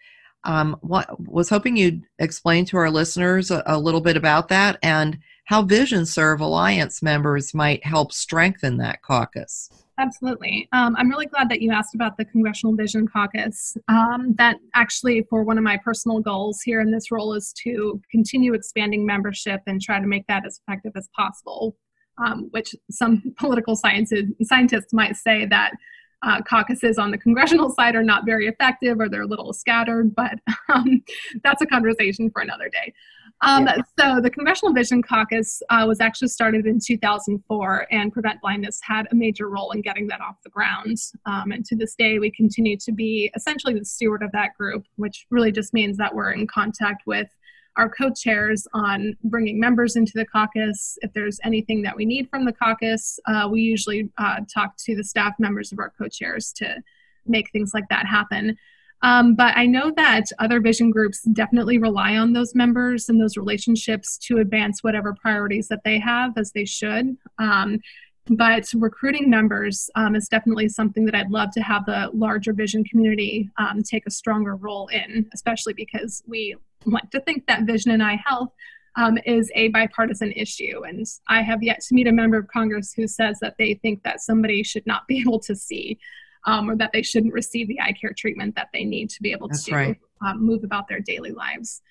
Um, 0.45 0.77
what, 0.81 1.21
was 1.21 1.49
hoping 1.49 1.77
you'd 1.77 2.03
explain 2.19 2.65
to 2.67 2.77
our 2.77 2.91
listeners 2.91 3.51
a, 3.51 3.63
a 3.67 3.79
little 3.79 4.01
bit 4.01 4.17
about 4.17 4.49
that 4.49 4.79
and 4.83 5.19
how 5.47 5.63
Vision 5.63 6.07
Serve 6.07 6.41
Alliance 6.41 7.03
members 7.03 7.55
might 7.55 7.85
help 7.85 8.13
strengthen 8.13 8.79
that 8.79 9.03
caucus. 9.03 9.71
Absolutely. 9.99 10.69
Um, 10.73 10.97
I'm 10.99 11.09
really 11.09 11.27
glad 11.27 11.49
that 11.51 11.63
you 11.63 11.71
asked 11.71 11.95
about 11.95 12.17
the 12.17 12.25
Congressional 12.25 12.75
Vision 12.75 13.07
Caucus. 13.07 13.77
Um, 13.89 14.35
that 14.39 14.57
actually, 14.75 15.25
for 15.31 15.45
one 15.45 15.57
of 15.57 15.63
my 15.63 15.77
personal 15.77 16.19
goals 16.21 16.63
here 16.63 16.81
in 16.81 16.91
this 16.91 17.11
role, 17.13 17.35
is 17.35 17.53
to 17.65 18.01
continue 18.11 18.55
expanding 18.55 19.07
membership 19.07 19.61
and 19.67 19.81
try 19.81 20.01
to 20.01 20.07
make 20.07 20.27
that 20.27 20.45
as 20.45 20.61
effective 20.67 20.93
as 20.97 21.09
possible. 21.17 21.77
Um, 22.25 22.49
which 22.53 22.75
some 22.91 23.35
political 23.39 23.77
sciences, 23.77 24.25
scientists 24.43 24.93
might 24.93 25.17
say 25.17 25.47
that 25.47 25.73
uh, 26.25 26.41
caucuses 26.43 26.99
on 26.99 27.11
the 27.11 27.19
congressional 27.19 27.71
side 27.75 27.95
are 27.95 28.03
not 28.03 28.25
very 28.25 28.47
effective 28.47 28.99
or 28.99 29.09
they're 29.09 29.23
a 29.23 29.27
little 29.27 29.53
scattered, 29.53 30.15
but 30.15 30.39
um, 30.75 31.03
that's 31.43 31.63
a 31.63 31.67
conversation 31.67 32.31
for 32.31 32.43
another 32.43 32.69
day. 32.69 32.93
Um, 33.41 33.67
yeah. 33.67 33.77
So, 33.99 34.21
the 34.21 34.31
Congressional 34.31 34.73
Vision 34.73 35.03
Caucus 35.03 35.61
uh, 35.69 35.85
was 35.87 36.01
actually 36.01 36.29
started 36.29 36.67
in 36.67 36.79
2004, 36.79 37.87
and 37.91 38.13
Prevent 38.13 38.41
Blindness 38.41 38.81
had 38.83 39.07
a 39.11 39.15
major 39.15 39.49
role 39.49 39.73
in 39.73 39.83
getting 39.83 40.07
that 40.07 40.21
off 40.21 40.37
the 40.45 40.51
ground. 40.51 40.97
Um, 41.27 41.51
and 41.51 41.65
to 41.67 41.77
this 41.77 41.95
day, 41.95 42.19
we 42.19 42.31
continue 42.31 42.77
to 42.79 42.93
be 42.93 43.31
essentially 43.35 43.75
the 43.79 43.85
steward 43.85 44.23
of 44.23 44.31
that 44.33 44.57
group, 44.57 44.85
which 44.97 45.27
really 45.31 45.51
just 45.51 45.75
means 45.75 45.97
that 45.99 46.15
we're 46.15 46.31
in 46.31 46.47
contact 46.47 47.03
with 47.07 47.29
our 47.77 47.89
co-chairs 47.89 48.67
on 48.73 49.17
bringing 49.25 49.59
members 49.59 49.97
into 49.97 50.13
the 50.15 50.27
caucus. 50.27 50.97
If 51.03 51.13
there's 51.13 51.41
anything 51.45 51.83
that 51.83 51.97
we 51.97 52.05
need 52.05 52.29
from 52.31 52.45
the 52.45 52.53
caucus, 52.53 53.19
uh, 53.27 53.49
we 53.51 53.61
usually 53.63 54.11
uh, 54.19 54.41
talk 54.53 54.77
to 54.85 54.95
the 54.95 55.05
staff 55.05 55.35
members 55.39 55.73
of 55.73 55.79
our 55.79 55.93
co-chairs 55.99 56.53
to 56.59 56.77
make 57.27 57.51
things 57.51 57.73
like 57.75 57.89
that 57.89 58.07
happen. 58.07 58.57
Um, 59.03 59.35
but 59.35 59.57
I 59.57 59.67
know 59.67 59.93
that 59.97 60.25
other 60.39 60.61
vision 60.61 60.91
groups 60.91 61.23
definitely 61.23 61.79
rely 61.79 62.17
on 62.17 62.33
those 62.33 62.55
members 62.55 63.09
and 63.09 63.21
those 63.21 63.37
relationships 63.37 64.17
to 64.19 64.39
advance 64.39 64.83
whatever 64.83 65.15
priorities 65.15 65.69
that 65.69 65.85
they 65.85 65.99
have, 65.99 66.39
as 66.39 66.53
they 66.53 66.65
should. 66.65 67.17
Um, 67.39 67.81
but 68.31 68.71
recruiting 68.75 69.29
members 69.29 69.91
um, 69.97 70.17
is 70.17 70.29
definitely 70.29 70.71
something 70.71 71.05
that 71.05 71.15
I'd 71.15 71.31
love 71.31 71.51
to 71.53 71.61
have 71.61 71.85
the 71.85 72.11
larger 72.15 72.55
vision 72.55 72.83
community 72.85 73.51
um, 73.59 73.83
take 73.83 74.07
a 74.07 74.11
stronger 74.11 74.57
role 74.57 74.87
in, 74.89 75.29
especially 75.35 75.75
because 75.75 76.23
we 76.27 76.57
like 76.93 77.11
to 77.11 77.21
think 77.21 77.47
that 77.47 77.63
vision 77.63 77.91
and 77.91 78.03
eye 78.03 78.21
health 78.25 78.51
um, 78.97 79.19
is 79.27 79.51
a 79.55 79.69
bipartisan 79.69 80.33
issue. 80.33 80.83
And 80.85 81.07
I 81.29 81.43
have 81.43 81.63
yet 81.63 81.81
to 81.83 81.95
meet 81.95 82.07
a 82.07 82.13
member 82.13 82.39
of 82.39 82.49
Congress 82.49 82.93
who 82.93 83.09
says 83.09 83.39
that 83.41 83.57
they 83.59 83.75
think 83.75 84.03
that 84.05 84.21
somebody 84.21 84.63
should 84.63 84.87
not 84.87 85.07
be 85.07 85.19
able 85.27 85.41
to 85.41 85.57
see 85.57 85.99
um, 86.47 86.71
or 86.71 86.77
that 86.77 86.91
they 86.93 87.03
shouldn't 87.03 87.33
receive 87.33 87.69
the 87.69 87.81
eye 87.81 87.93
care 87.93 88.13
treatment 88.17 88.55
that 88.57 88.69
they 88.73 88.85
need 88.85 89.11
to 89.11 89.23
be 89.23 89.33
able 89.33 89.49
That's 89.49 89.65
to 89.65 89.75
right. 89.75 90.01
um, 90.25 90.45
move 90.45 90.65
about 90.65 90.89
their 90.89 91.01
daily 91.01 91.33
lives. 91.33 91.83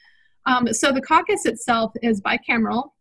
Um, 0.46 0.72
so 0.74 0.92
the 0.92 1.02
caucus 1.02 1.46
itself 1.46 1.94
is 2.02 2.22
bicameral. 2.22 2.92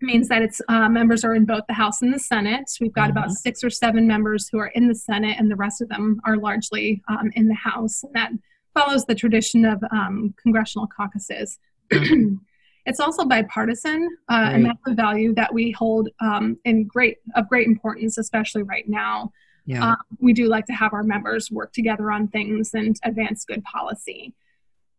means 0.00 0.28
that 0.28 0.42
its 0.42 0.60
uh, 0.68 0.88
members 0.88 1.24
are 1.24 1.34
in 1.34 1.46
both 1.46 1.64
the 1.66 1.74
House 1.74 2.02
and 2.02 2.12
the 2.12 2.18
Senate. 2.18 2.70
We've 2.80 2.92
got 2.92 3.08
mm-hmm. 3.08 3.18
about 3.18 3.30
six 3.30 3.64
or 3.64 3.70
seven 3.70 4.06
members 4.06 4.48
who 4.48 4.58
are 4.58 4.68
in 4.68 4.86
the 4.86 4.94
Senate, 4.94 5.36
and 5.38 5.50
the 5.50 5.56
rest 5.56 5.80
of 5.80 5.88
them 5.88 6.20
are 6.24 6.36
largely 6.36 7.02
um, 7.08 7.30
in 7.34 7.48
the 7.48 7.54
House. 7.54 8.02
And 8.04 8.12
that 8.14 8.30
follows 8.74 9.04
the 9.04 9.14
tradition 9.14 9.64
of 9.64 9.82
um, 9.90 10.34
congressional 10.42 10.86
caucuses. 10.86 11.58
it's 11.90 13.00
also 13.00 13.24
bipartisan, 13.24 14.08
uh, 14.30 14.34
right. 14.34 14.54
and 14.54 14.66
that's 14.66 14.80
a 14.86 14.94
value 14.94 15.34
that 15.34 15.52
we 15.52 15.70
hold 15.70 16.08
um, 16.20 16.58
in 16.64 16.84
great 16.84 17.18
of 17.34 17.48
great 17.48 17.66
importance, 17.66 18.18
especially 18.18 18.62
right 18.62 18.88
now. 18.88 19.32
Yeah. 19.66 19.92
Uh, 19.92 19.96
we 20.18 20.34
do 20.34 20.46
like 20.46 20.66
to 20.66 20.74
have 20.74 20.92
our 20.92 21.02
members 21.02 21.50
work 21.50 21.72
together 21.72 22.10
on 22.10 22.28
things 22.28 22.74
and 22.74 22.96
advance 23.02 23.44
good 23.46 23.64
policy. 23.64 24.34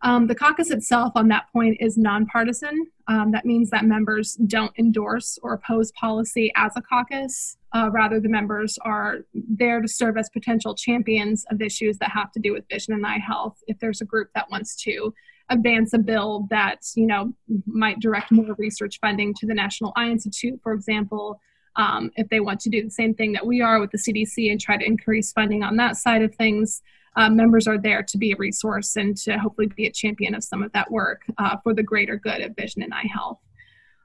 Um, 0.02 0.28
the 0.28 0.36
caucus 0.36 0.72
itself, 0.72 1.14
on 1.16 1.30
that 1.30 1.52
point, 1.52 1.78
is 1.80 1.98
nonpartisan. 1.98 2.88
Um, 3.08 3.32
that 3.32 3.46
means 3.46 3.70
that 3.70 3.86
members 3.86 4.36
don't 4.48 4.72
endorse 4.78 5.40
or 5.42 5.54
oppose 5.54 5.92
policy 5.94 6.52
as 6.56 6.74
a 6.76 6.82
caucus. 6.82 7.58
Uh, 7.74 7.90
rather, 7.92 8.20
the 8.20 8.30
members 8.30 8.78
are 8.84 9.20
there 9.34 9.82
to 9.82 9.88
serve 9.88 10.18
as 10.18 10.30
potential 10.30 10.76
champions 10.76 11.46
of 11.50 11.62
issues 11.62 11.98
that 12.00 12.12
have 12.12 12.32
to 12.34 12.40
do 12.40 12.54
with 12.54 12.68
vision 12.70 12.94
and 12.94 13.06
eye 13.06 13.18
health. 13.18 13.58
If 13.68 13.80
there's 13.80 14.02
a 14.02 14.06
group 14.06 14.30
that 14.36 14.50
wants 14.52 14.76
to 14.84 15.14
advance 15.50 15.94
a 15.94 16.00
bill 16.00 16.48
that 16.50 16.80
you 16.96 17.06
know 17.06 17.32
might 17.68 18.00
direct 18.00 18.32
more 18.32 18.56
research 18.58 19.00
funding 19.00 19.34
to 19.36 19.46
the 19.46 19.54
National 19.54 19.94
Eye 19.96 20.10
Institute, 20.10 20.60
for 20.62 20.74
example, 20.74 21.40
um, 21.76 22.12
if 22.16 22.30
they 22.30 22.40
want 22.40 22.60
to 22.62 22.70
do 22.70 22.84
the 22.84 22.90
same 22.90 23.14
thing 23.14 23.34
that 23.34 23.46
we 23.46 23.62
are 23.62 23.80
with 23.80 23.92
the 23.92 23.98
CDC 23.98 24.52
and 24.52 24.60
try 24.60 24.78
to 24.78 24.86
increase 24.86 25.32
funding 25.32 25.64
on 25.64 25.76
that 25.78 25.98
side 25.98 26.22
of 26.22 26.34
things, 26.36 26.82
uh, 27.16 27.30
members 27.30 27.68
are 27.68 27.78
there 27.78 28.04
to 28.04 28.18
be 28.18 28.32
a 28.32 28.36
resource 28.38 28.96
and 28.96 29.16
to 29.18 29.38
hopefully 29.38 29.68
be 29.68 29.88
a 29.88 29.92
champion 29.92 30.36
of 30.36 30.44
some 30.44 30.62
of 30.62 30.72
that 30.74 30.92
work 30.92 31.24
uh, 31.38 31.58
for 31.64 31.74
the 31.74 31.84
greater 31.84 32.18
good 32.18 32.42
of 32.42 32.56
vision 32.56 32.82
and 32.82 32.94
eye 32.94 33.10
health. 33.12 33.40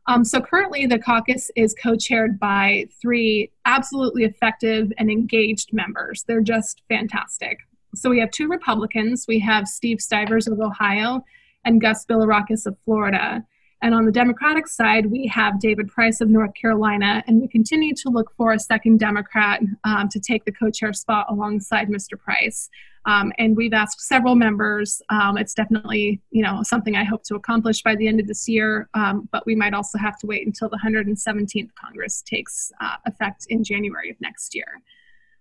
Um, 0.06 0.24
so 0.24 0.40
currently, 0.40 0.86
the 0.86 0.98
caucus 0.98 1.50
is 1.56 1.74
co 1.80 1.96
chaired 1.96 2.38
by 2.38 2.86
three 3.00 3.50
absolutely 3.64 4.24
effective 4.24 4.92
and 4.98 5.10
engaged 5.10 5.72
members. 5.72 6.24
They're 6.26 6.40
just 6.40 6.82
fantastic. 6.88 7.58
So 7.94 8.10
we 8.10 8.20
have 8.20 8.30
two 8.30 8.48
Republicans. 8.48 9.26
We 9.28 9.38
have 9.40 9.68
Steve 9.68 10.00
Stivers 10.00 10.46
of 10.46 10.60
Ohio 10.60 11.24
and 11.64 11.80
Gus 11.80 12.06
Bilirakis 12.06 12.66
of 12.66 12.76
Florida. 12.84 13.44
And 13.82 13.94
on 13.94 14.04
the 14.04 14.12
Democratic 14.12 14.66
side, 14.66 15.06
we 15.06 15.26
have 15.28 15.58
David 15.58 15.88
Price 15.88 16.20
of 16.20 16.28
North 16.28 16.52
Carolina, 16.54 17.24
and 17.26 17.40
we 17.40 17.48
continue 17.48 17.94
to 17.94 18.10
look 18.10 18.30
for 18.36 18.52
a 18.52 18.58
second 18.58 18.98
Democrat 18.98 19.60
um, 19.84 20.08
to 20.10 20.20
take 20.20 20.44
the 20.44 20.52
co 20.52 20.70
chair 20.70 20.92
spot 20.92 21.26
alongside 21.30 21.88
Mr. 21.88 22.18
Price. 22.18 22.68
Um, 23.06 23.32
and 23.38 23.56
we've 23.56 23.72
asked 23.72 24.02
several 24.02 24.34
members. 24.34 25.00
Um, 25.08 25.38
it's 25.38 25.54
definitely, 25.54 26.20
you 26.30 26.42
know, 26.42 26.60
something 26.62 26.96
I 26.96 27.04
hope 27.04 27.22
to 27.24 27.34
accomplish 27.34 27.82
by 27.82 27.96
the 27.96 28.06
end 28.06 28.20
of 28.20 28.26
this 28.26 28.46
year, 28.46 28.90
um, 28.92 29.28
but 29.32 29.46
we 29.46 29.54
might 29.54 29.72
also 29.72 29.96
have 29.96 30.18
to 30.18 30.26
wait 30.26 30.46
until 30.46 30.68
the 30.68 30.78
117th 30.84 31.70
Congress 31.82 32.22
takes 32.22 32.70
uh, 32.80 32.96
effect 33.06 33.46
in 33.48 33.64
January 33.64 34.10
of 34.10 34.20
next 34.20 34.54
year. 34.54 34.82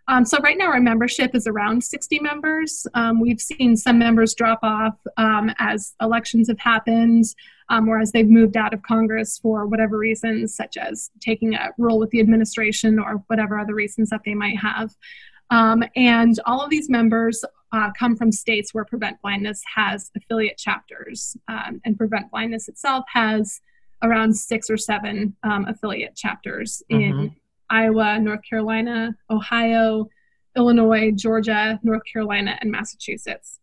Um, 0.09 0.25
so 0.25 0.39
right 0.39 0.57
now 0.57 0.71
our 0.71 0.79
membership 0.81 1.35
is 1.35 1.45
around 1.45 1.83
60 1.83 2.19
members. 2.19 2.87
Um, 2.95 3.19
we've 3.19 3.39
seen 3.39 3.77
some 3.77 3.99
members 3.99 4.33
drop 4.33 4.57
off 4.63 4.95
um, 5.17 5.53
as 5.59 5.93
elections 6.01 6.47
have 6.47 6.57
happened 6.57 7.25
um, 7.69 7.87
or 7.87 7.99
as 7.99 8.11
they've 8.11 8.27
moved 8.27 8.57
out 8.57 8.73
of 8.73 8.81
Congress 8.81 9.37
for 9.37 9.67
whatever 9.67 9.99
reasons, 9.99 10.55
such 10.55 10.77
as 10.77 11.11
taking 11.19 11.53
a 11.53 11.69
role 11.77 11.99
with 11.99 12.09
the 12.09 12.19
administration 12.19 12.97
or 12.97 13.23
whatever 13.27 13.59
other 13.59 13.75
reasons 13.75 14.09
that 14.09 14.21
they 14.25 14.33
might 14.33 14.57
have. 14.57 14.95
Um, 15.51 15.83
and 15.95 16.39
all 16.47 16.61
of 16.61 16.71
these 16.71 16.89
members 16.89 17.45
uh, 17.71 17.91
come 17.91 18.15
from 18.15 18.31
states 18.31 18.73
where 18.73 18.85
Prevent 18.85 19.21
Blindness 19.21 19.61
has 19.75 20.09
affiliate 20.17 20.57
chapters. 20.57 21.37
Um, 21.47 21.81
and 21.85 21.95
Prevent 21.95 22.31
Blindness 22.31 22.67
itself 22.67 23.05
has 23.13 23.61
around 24.01 24.35
six 24.35 24.71
or 24.71 24.77
seven 24.77 25.35
affiliate 25.43 26.15
chapters 26.15 26.81
mm-hmm. 26.91 27.19
in 27.19 27.35
Iowa, 27.69 28.19
North 28.19 28.41
Carolina, 28.47 29.15
Ohio, 29.29 30.07
Illinois, 30.55 31.11
Georgia, 31.11 31.79
North 31.83 32.01
Carolina, 32.11 32.57
and 32.61 32.71
Massachusetts. 32.71 33.59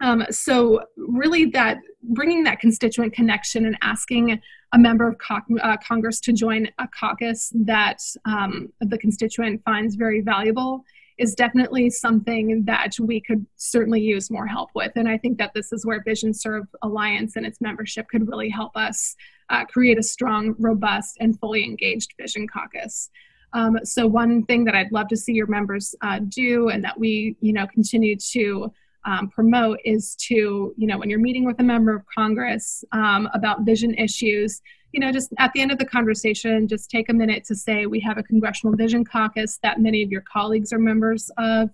Um, 0.00 0.24
so 0.30 0.82
really 0.96 1.44
that 1.46 1.78
bringing 2.02 2.42
that 2.44 2.58
constituent 2.58 3.12
connection 3.12 3.66
and 3.66 3.76
asking 3.82 4.40
a 4.72 4.78
member 4.78 5.06
of 5.06 5.16
co- 5.18 5.58
uh, 5.62 5.76
Congress 5.76 6.18
to 6.20 6.32
join 6.32 6.68
a 6.78 6.88
caucus 6.88 7.52
that 7.54 7.98
um, 8.24 8.72
the 8.80 8.98
constituent 8.98 9.62
finds 9.64 9.94
very 9.94 10.20
valuable 10.20 10.84
is 11.18 11.34
definitely 11.34 11.88
something 11.88 12.64
that 12.64 12.96
we 12.98 13.20
could 13.20 13.46
certainly 13.56 14.00
use 14.00 14.30
more 14.30 14.46
help 14.46 14.70
with. 14.74 14.90
And 14.96 15.08
I 15.08 15.18
think 15.18 15.38
that 15.38 15.52
this 15.54 15.72
is 15.72 15.86
where 15.86 16.02
Vision 16.02 16.34
Serve 16.34 16.64
Alliance 16.82 17.36
and 17.36 17.46
its 17.46 17.60
membership 17.60 18.08
could 18.08 18.28
really 18.28 18.48
help 18.48 18.76
us 18.76 19.14
uh, 19.50 19.64
create 19.66 19.98
a 19.98 20.02
strong, 20.02 20.56
robust, 20.58 21.18
and 21.20 21.38
fully 21.38 21.64
engaged 21.64 22.14
Vision 22.18 22.48
Caucus. 22.48 23.10
Um, 23.54 23.78
so 23.84 24.06
one 24.06 24.44
thing 24.44 24.64
that 24.64 24.74
I'd 24.74 24.92
love 24.92 25.08
to 25.08 25.16
see 25.16 25.32
your 25.32 25.46
members 25.46 25.94
uh, 26.00 26.20
do 26.28 26.68
and 26.68 26.82
that 26.84 26.98
we, 26.98 27.36
you 27.40 27.52
know, 27.52 27.66
continue 27.66 28.16
to 28.16 28.72
um, 29.04 29.28
promote 29.28 29.78
is 29.84 30.14
to, 30.16 30.74
you 30.76 30.86
know, 30.86 30.98
when 30.98 31.10
you're 31.10 31.18
meeting 31.18 31.44
with 31.44 31.58
a 31.60 31.62
member 31.62 31.94
of 31.94 32.02
Congress 32.14 32.84
um, 32.92 33.28
about 33.34 33.62
vision 33.62 33.94
issues, 33.94 34.62
you 34.92 35.00
know, 35.00 35.10
just 35.10 35.32
at 35.38 35.52
the 35.52 35.60
end 35.60 35.72
of 35.72 35.78
the 35.78 35.84
conversation, 35.84 36.68
just 36.68 36.90
take 36.90 37.08
a 37.08 37.12
minute 37.12 37.44
to 37.44 37.54
say, 37.54 37.86
we 37.86 37.98
have 38.00 38.18
a 38.18 38.22
Congressional 38.22 38.76
Vision 38.76 39.04
Caucus 39.04 39.58
that 39.62 39.80
many 39.80 40.02
of 40.02 40.10
your 40.10 40.20
colleagues 40.20 40.72
are 40.72 40.78
members 40.78 41.30
of. 41.38 41.70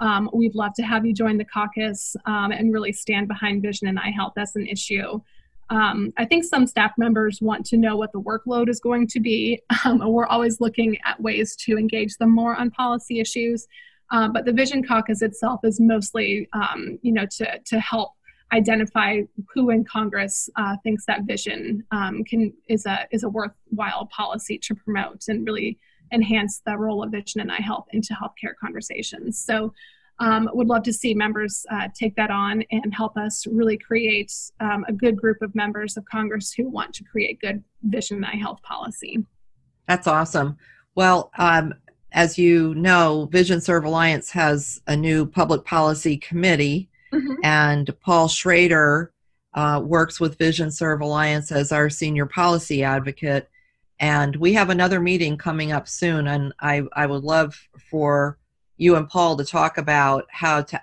Um, 0.00 0.28
we'd 0.32 0.54
love 0.54 0.72
to 0.74 0.82
have 0.82 1.06
you 1.06 1.12
join 1.12 1.38
the 1.38 1.44
caucus 1.44 2.16
um, 2.24 2.50
and 2.50 2.72
really 2.72 2.92
stand 2.92 3.28
behind 3.28 3.62
vision 3.62 3.86
and 3.86 3.98
eye 3.98 4.10
health 4.10 4.32
as 4.36 4.56
an 4.56 4.66
issue. 4.66 5.20
Um, 5.72 6.12
I 6.18 6.26
think 6.26 6.44
some 6.44 6.66
staff 6.66 6.92
members 6.98 7.40
want 7.40 7.64
to 7.66 7.78
know 7.78 7.96
what 7.96 8.12
the 8.12 8.20
workload 8.20 8.68
is 8.68 8.78
going 8.78 9.06
to 9.08 9.20
be. 9.20 9.60
Um, 9.84 9.98
we're 10.06 10.26
always 10.26 10.60
looking 10.60 10.98
at 11.04 11.20
ways 11.20 11.56
to 11.64 11.78
engage 11.78 12.18
them 12.18 12.30
more 12.30 12.54
on 12.54 12.70
policy 12.70 13.20
issues. 13.20 13.66
Uh, 14.10 14.28
but 14.28 14.44
the 14.44 14.52
Vision 14.52 14.86
Caucus 14.86 15.22
itself 15.22 15.60
is 15.64 15.80
mostly, 15.80 16.46
um, 16.52 16.98
you 17.00 17.10
know, 17.10 17.24
to, 17.38 17.58
to 17.64 17.80
help 17.80 18.10
identify 18.52 19.22
who 19.52 19.70
in 19.70 19.82
Congress 19.82 20.50
uh, 20.56 20.76
thinks 20.84 21.06
that 21.06 21.22
vision 21.22 21.82
um, 21.90 22.22
can 22.24 22.52
is 22.68 22.84
a 22.84 23.06
is 23.10 23.22
a 23.22 23.28
worthwhile 23.28 24.06
policy 24.06 24.58
to 24.58 24.74
promote 24.74 25.24
and 25.28 25.46
really 25.46 25.78
enhance 26.12 26.60
the 26.66 26.76
role 26.76 27.02
of 27.02 27.10
vision 27.10 27.40
and 27.40 27.50
eye 27.50 27.62
health 27.62 27.86
into 27.92 28.12
healthcare 28.12 28.54
conversations. 28.60 29.38
So 29.38 29.72
um, 30.18 30.48
would 30.52 30.68
love 30.68 30.82
to 30.84 30.92
see 30.92 31.14
members 31.14 31.64
uh, 31.70 31.88
take 31.98 32.14
that 32.16 32.30
on 32.30 32.62
and 32.70 32.94
help 32.94 33.16
us 33.16 33.46
really 33.46 33.76
create 33.76 34.32
um, 34.60 34.84
a 34.88 34.92
good 34.92 35.16
group 35.16 35.42
of 35.42 35.54
members 35.54 35.96
of 35.96 36.04
Congress 36.04 36.52
who 36.52 36.68
want 36.68 36.94
to 36.94 37.04
create 37.04 37.40
good 37.40 37.62
vision 37.82 38.18
and 38.18 38.26
eye 38.26 38.36
health 38.36 38.62
policy. 38.62 39.24
That's 39.88 40.06
awesome. 40.06 40.56
Well, 40.94 41.30
um, 41.38 41.74
as 42.12 42.38
you 42.38 42.74
know, 42.74 43.28
Vision 43.32 43.60
Serve 43.60 43.84
Alliance 43.84 44.30
has 44.30 44.80
a 44.86 44.96
new 44.96 45.26
public 45.26 45.64
policy 45.64 46.18
committee, 46.18 46.90
mm-hmm. 47.12 47.34
and 47.42 47.90
Paul 48.00 48.28
Schroeder 48.28 49.12
uh, 49.54 49.80
works 49.82 50.20
with 50.20 50.38
Vision 50.38 50.70
Serve 50.70 51.00
Alliance 51.00 51.50
as 51.50 51.72
our 51.72 51.90
senior 51.90 52.26
policy 52.26 52.82
advocate. 52.82 53.48
And 53.98 54.36
we 54.36 54.52
have 54.54 54.70
another 54.70 55.00
meeting 55.00 55.36
coming 55.36 55.72
up 55.72 55.88
soon, 55.88 56.26
and 56.26 56.52
I, 56.60 56.82
I 56.92 57.06
would 57.06 57.22
love 57.22 57.56
for 57.90 58.38
you 58.82 58.96
and 58.96 59.08
Paul 59.08 59.36
to 59.36 59.44
talk 59.44 59.78
about 59.78 60.26
how 60.30 60.62
to 60.62 60.80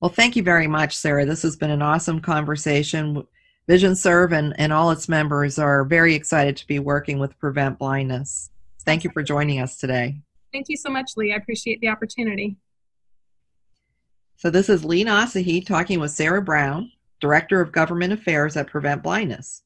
Well, 0.00 0.10
thank 0.10 0.36
you 0.36 0.42
very 0.42 0.68
much, 0.68 0.96
Sarah. 0.96 1.26
This 1.26 1.42
has 1.42 1.56
been 1.56 1.70
an 1.70 1.82
awesome 1.82 2.20
conversation. 2.20 3.26
Vision 3.70 3.94
Serve 3.94 4.32
and, 4.32 4.52
and 4.58 4.72
all 4.72 4.90
its 4.90 5.08
members 5.08 5.56
are 5.56 5.84
very 5.84 6.16
excited 6.16 6.56
to 6.56 6.66
be 6.66 6.80
working 6.80 7.20
with 7.20 7.38
Prevent 7.38 7.78
Blindness. 7.78 8.50
Thank 8.84 9.04
you 9.04 9.12
for 9.12 9.22
joining 9.22 9.60
us 9.60 9.76
today. 9.76 10.18
Thank 10.52 10.68
you 10.68 10.76
so 10.76 10.90
much, 10.90 11.12
Lee. 11.16 11.32
I 11.32 11.36
appreciate 11.36 11.80
the 11.80 11.86
opportunity. 11.86 12.56
So, 14.38 14.50
this 14.50 14.68
is 14.68 14.84
Lee 14.84 15.04
Nasehi 15.04 15.64
talking 15.64 16.00
with 16.00 16.10
Sarah 16.10 16.42
Brown, 16.42 16.90
Director 17.20 17.60
of 17.60 17.70
Government 17.70 18.12
Affairs 18.12 18.56
at 18.56 18.66
Prevent 18.66 19.04
Blindness. 19.04 19.62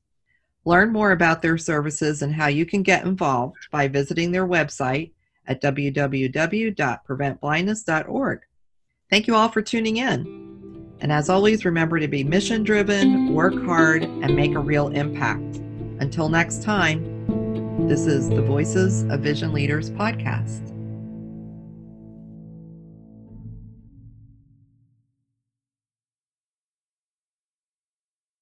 Learn 0.66 0.92
more 0.92 1.12
about 1.12 1.40
their 1.40 1.56
services 1.56 2.20
and 2.20 2.34
how 2.34 2.48
you 2.48 2.66
can 2.66 2.82
get 2.82 3.06
involved 3.06 3.68
by 3.70 3.88
visiting 3.88 4.32
their 4.32 4.46
website 4.46 5.12
at 5.46 5.62
www.preventblindness.org. 5.62 8.40
Thank 9.08 9.26
you 9.26 9.34
all 9.34 9.48
for 9.48 9.62
tuning 9.62 9.96
in. 9.96 10.43
And 11.04 11.12
as 11.12 11.28
always, 11.28 11.66
remember 11.66 12.00
to 12.00 12.08
be 12.08 12.24
mission 12.24 12.62
driven, 12.62 13.34
work 13.34 13.52
hard, 13.66 14.04
and 14.04 14.34
make 14.34 14.54
a 14.54 14.58
real 14.58 14.88
impact. 14.88 15.56
Until 16.00 16.30
next 16.30 16.62
time, 16.62 17.86
this 17.86 18.06
is 18.06 18.30
the 18.30 18.40
Voices 18.40 19.02
of 19.10 19.20
Vision 19.20 19.52
Leaders 19.52 19.90
podcast. 19.90 20.73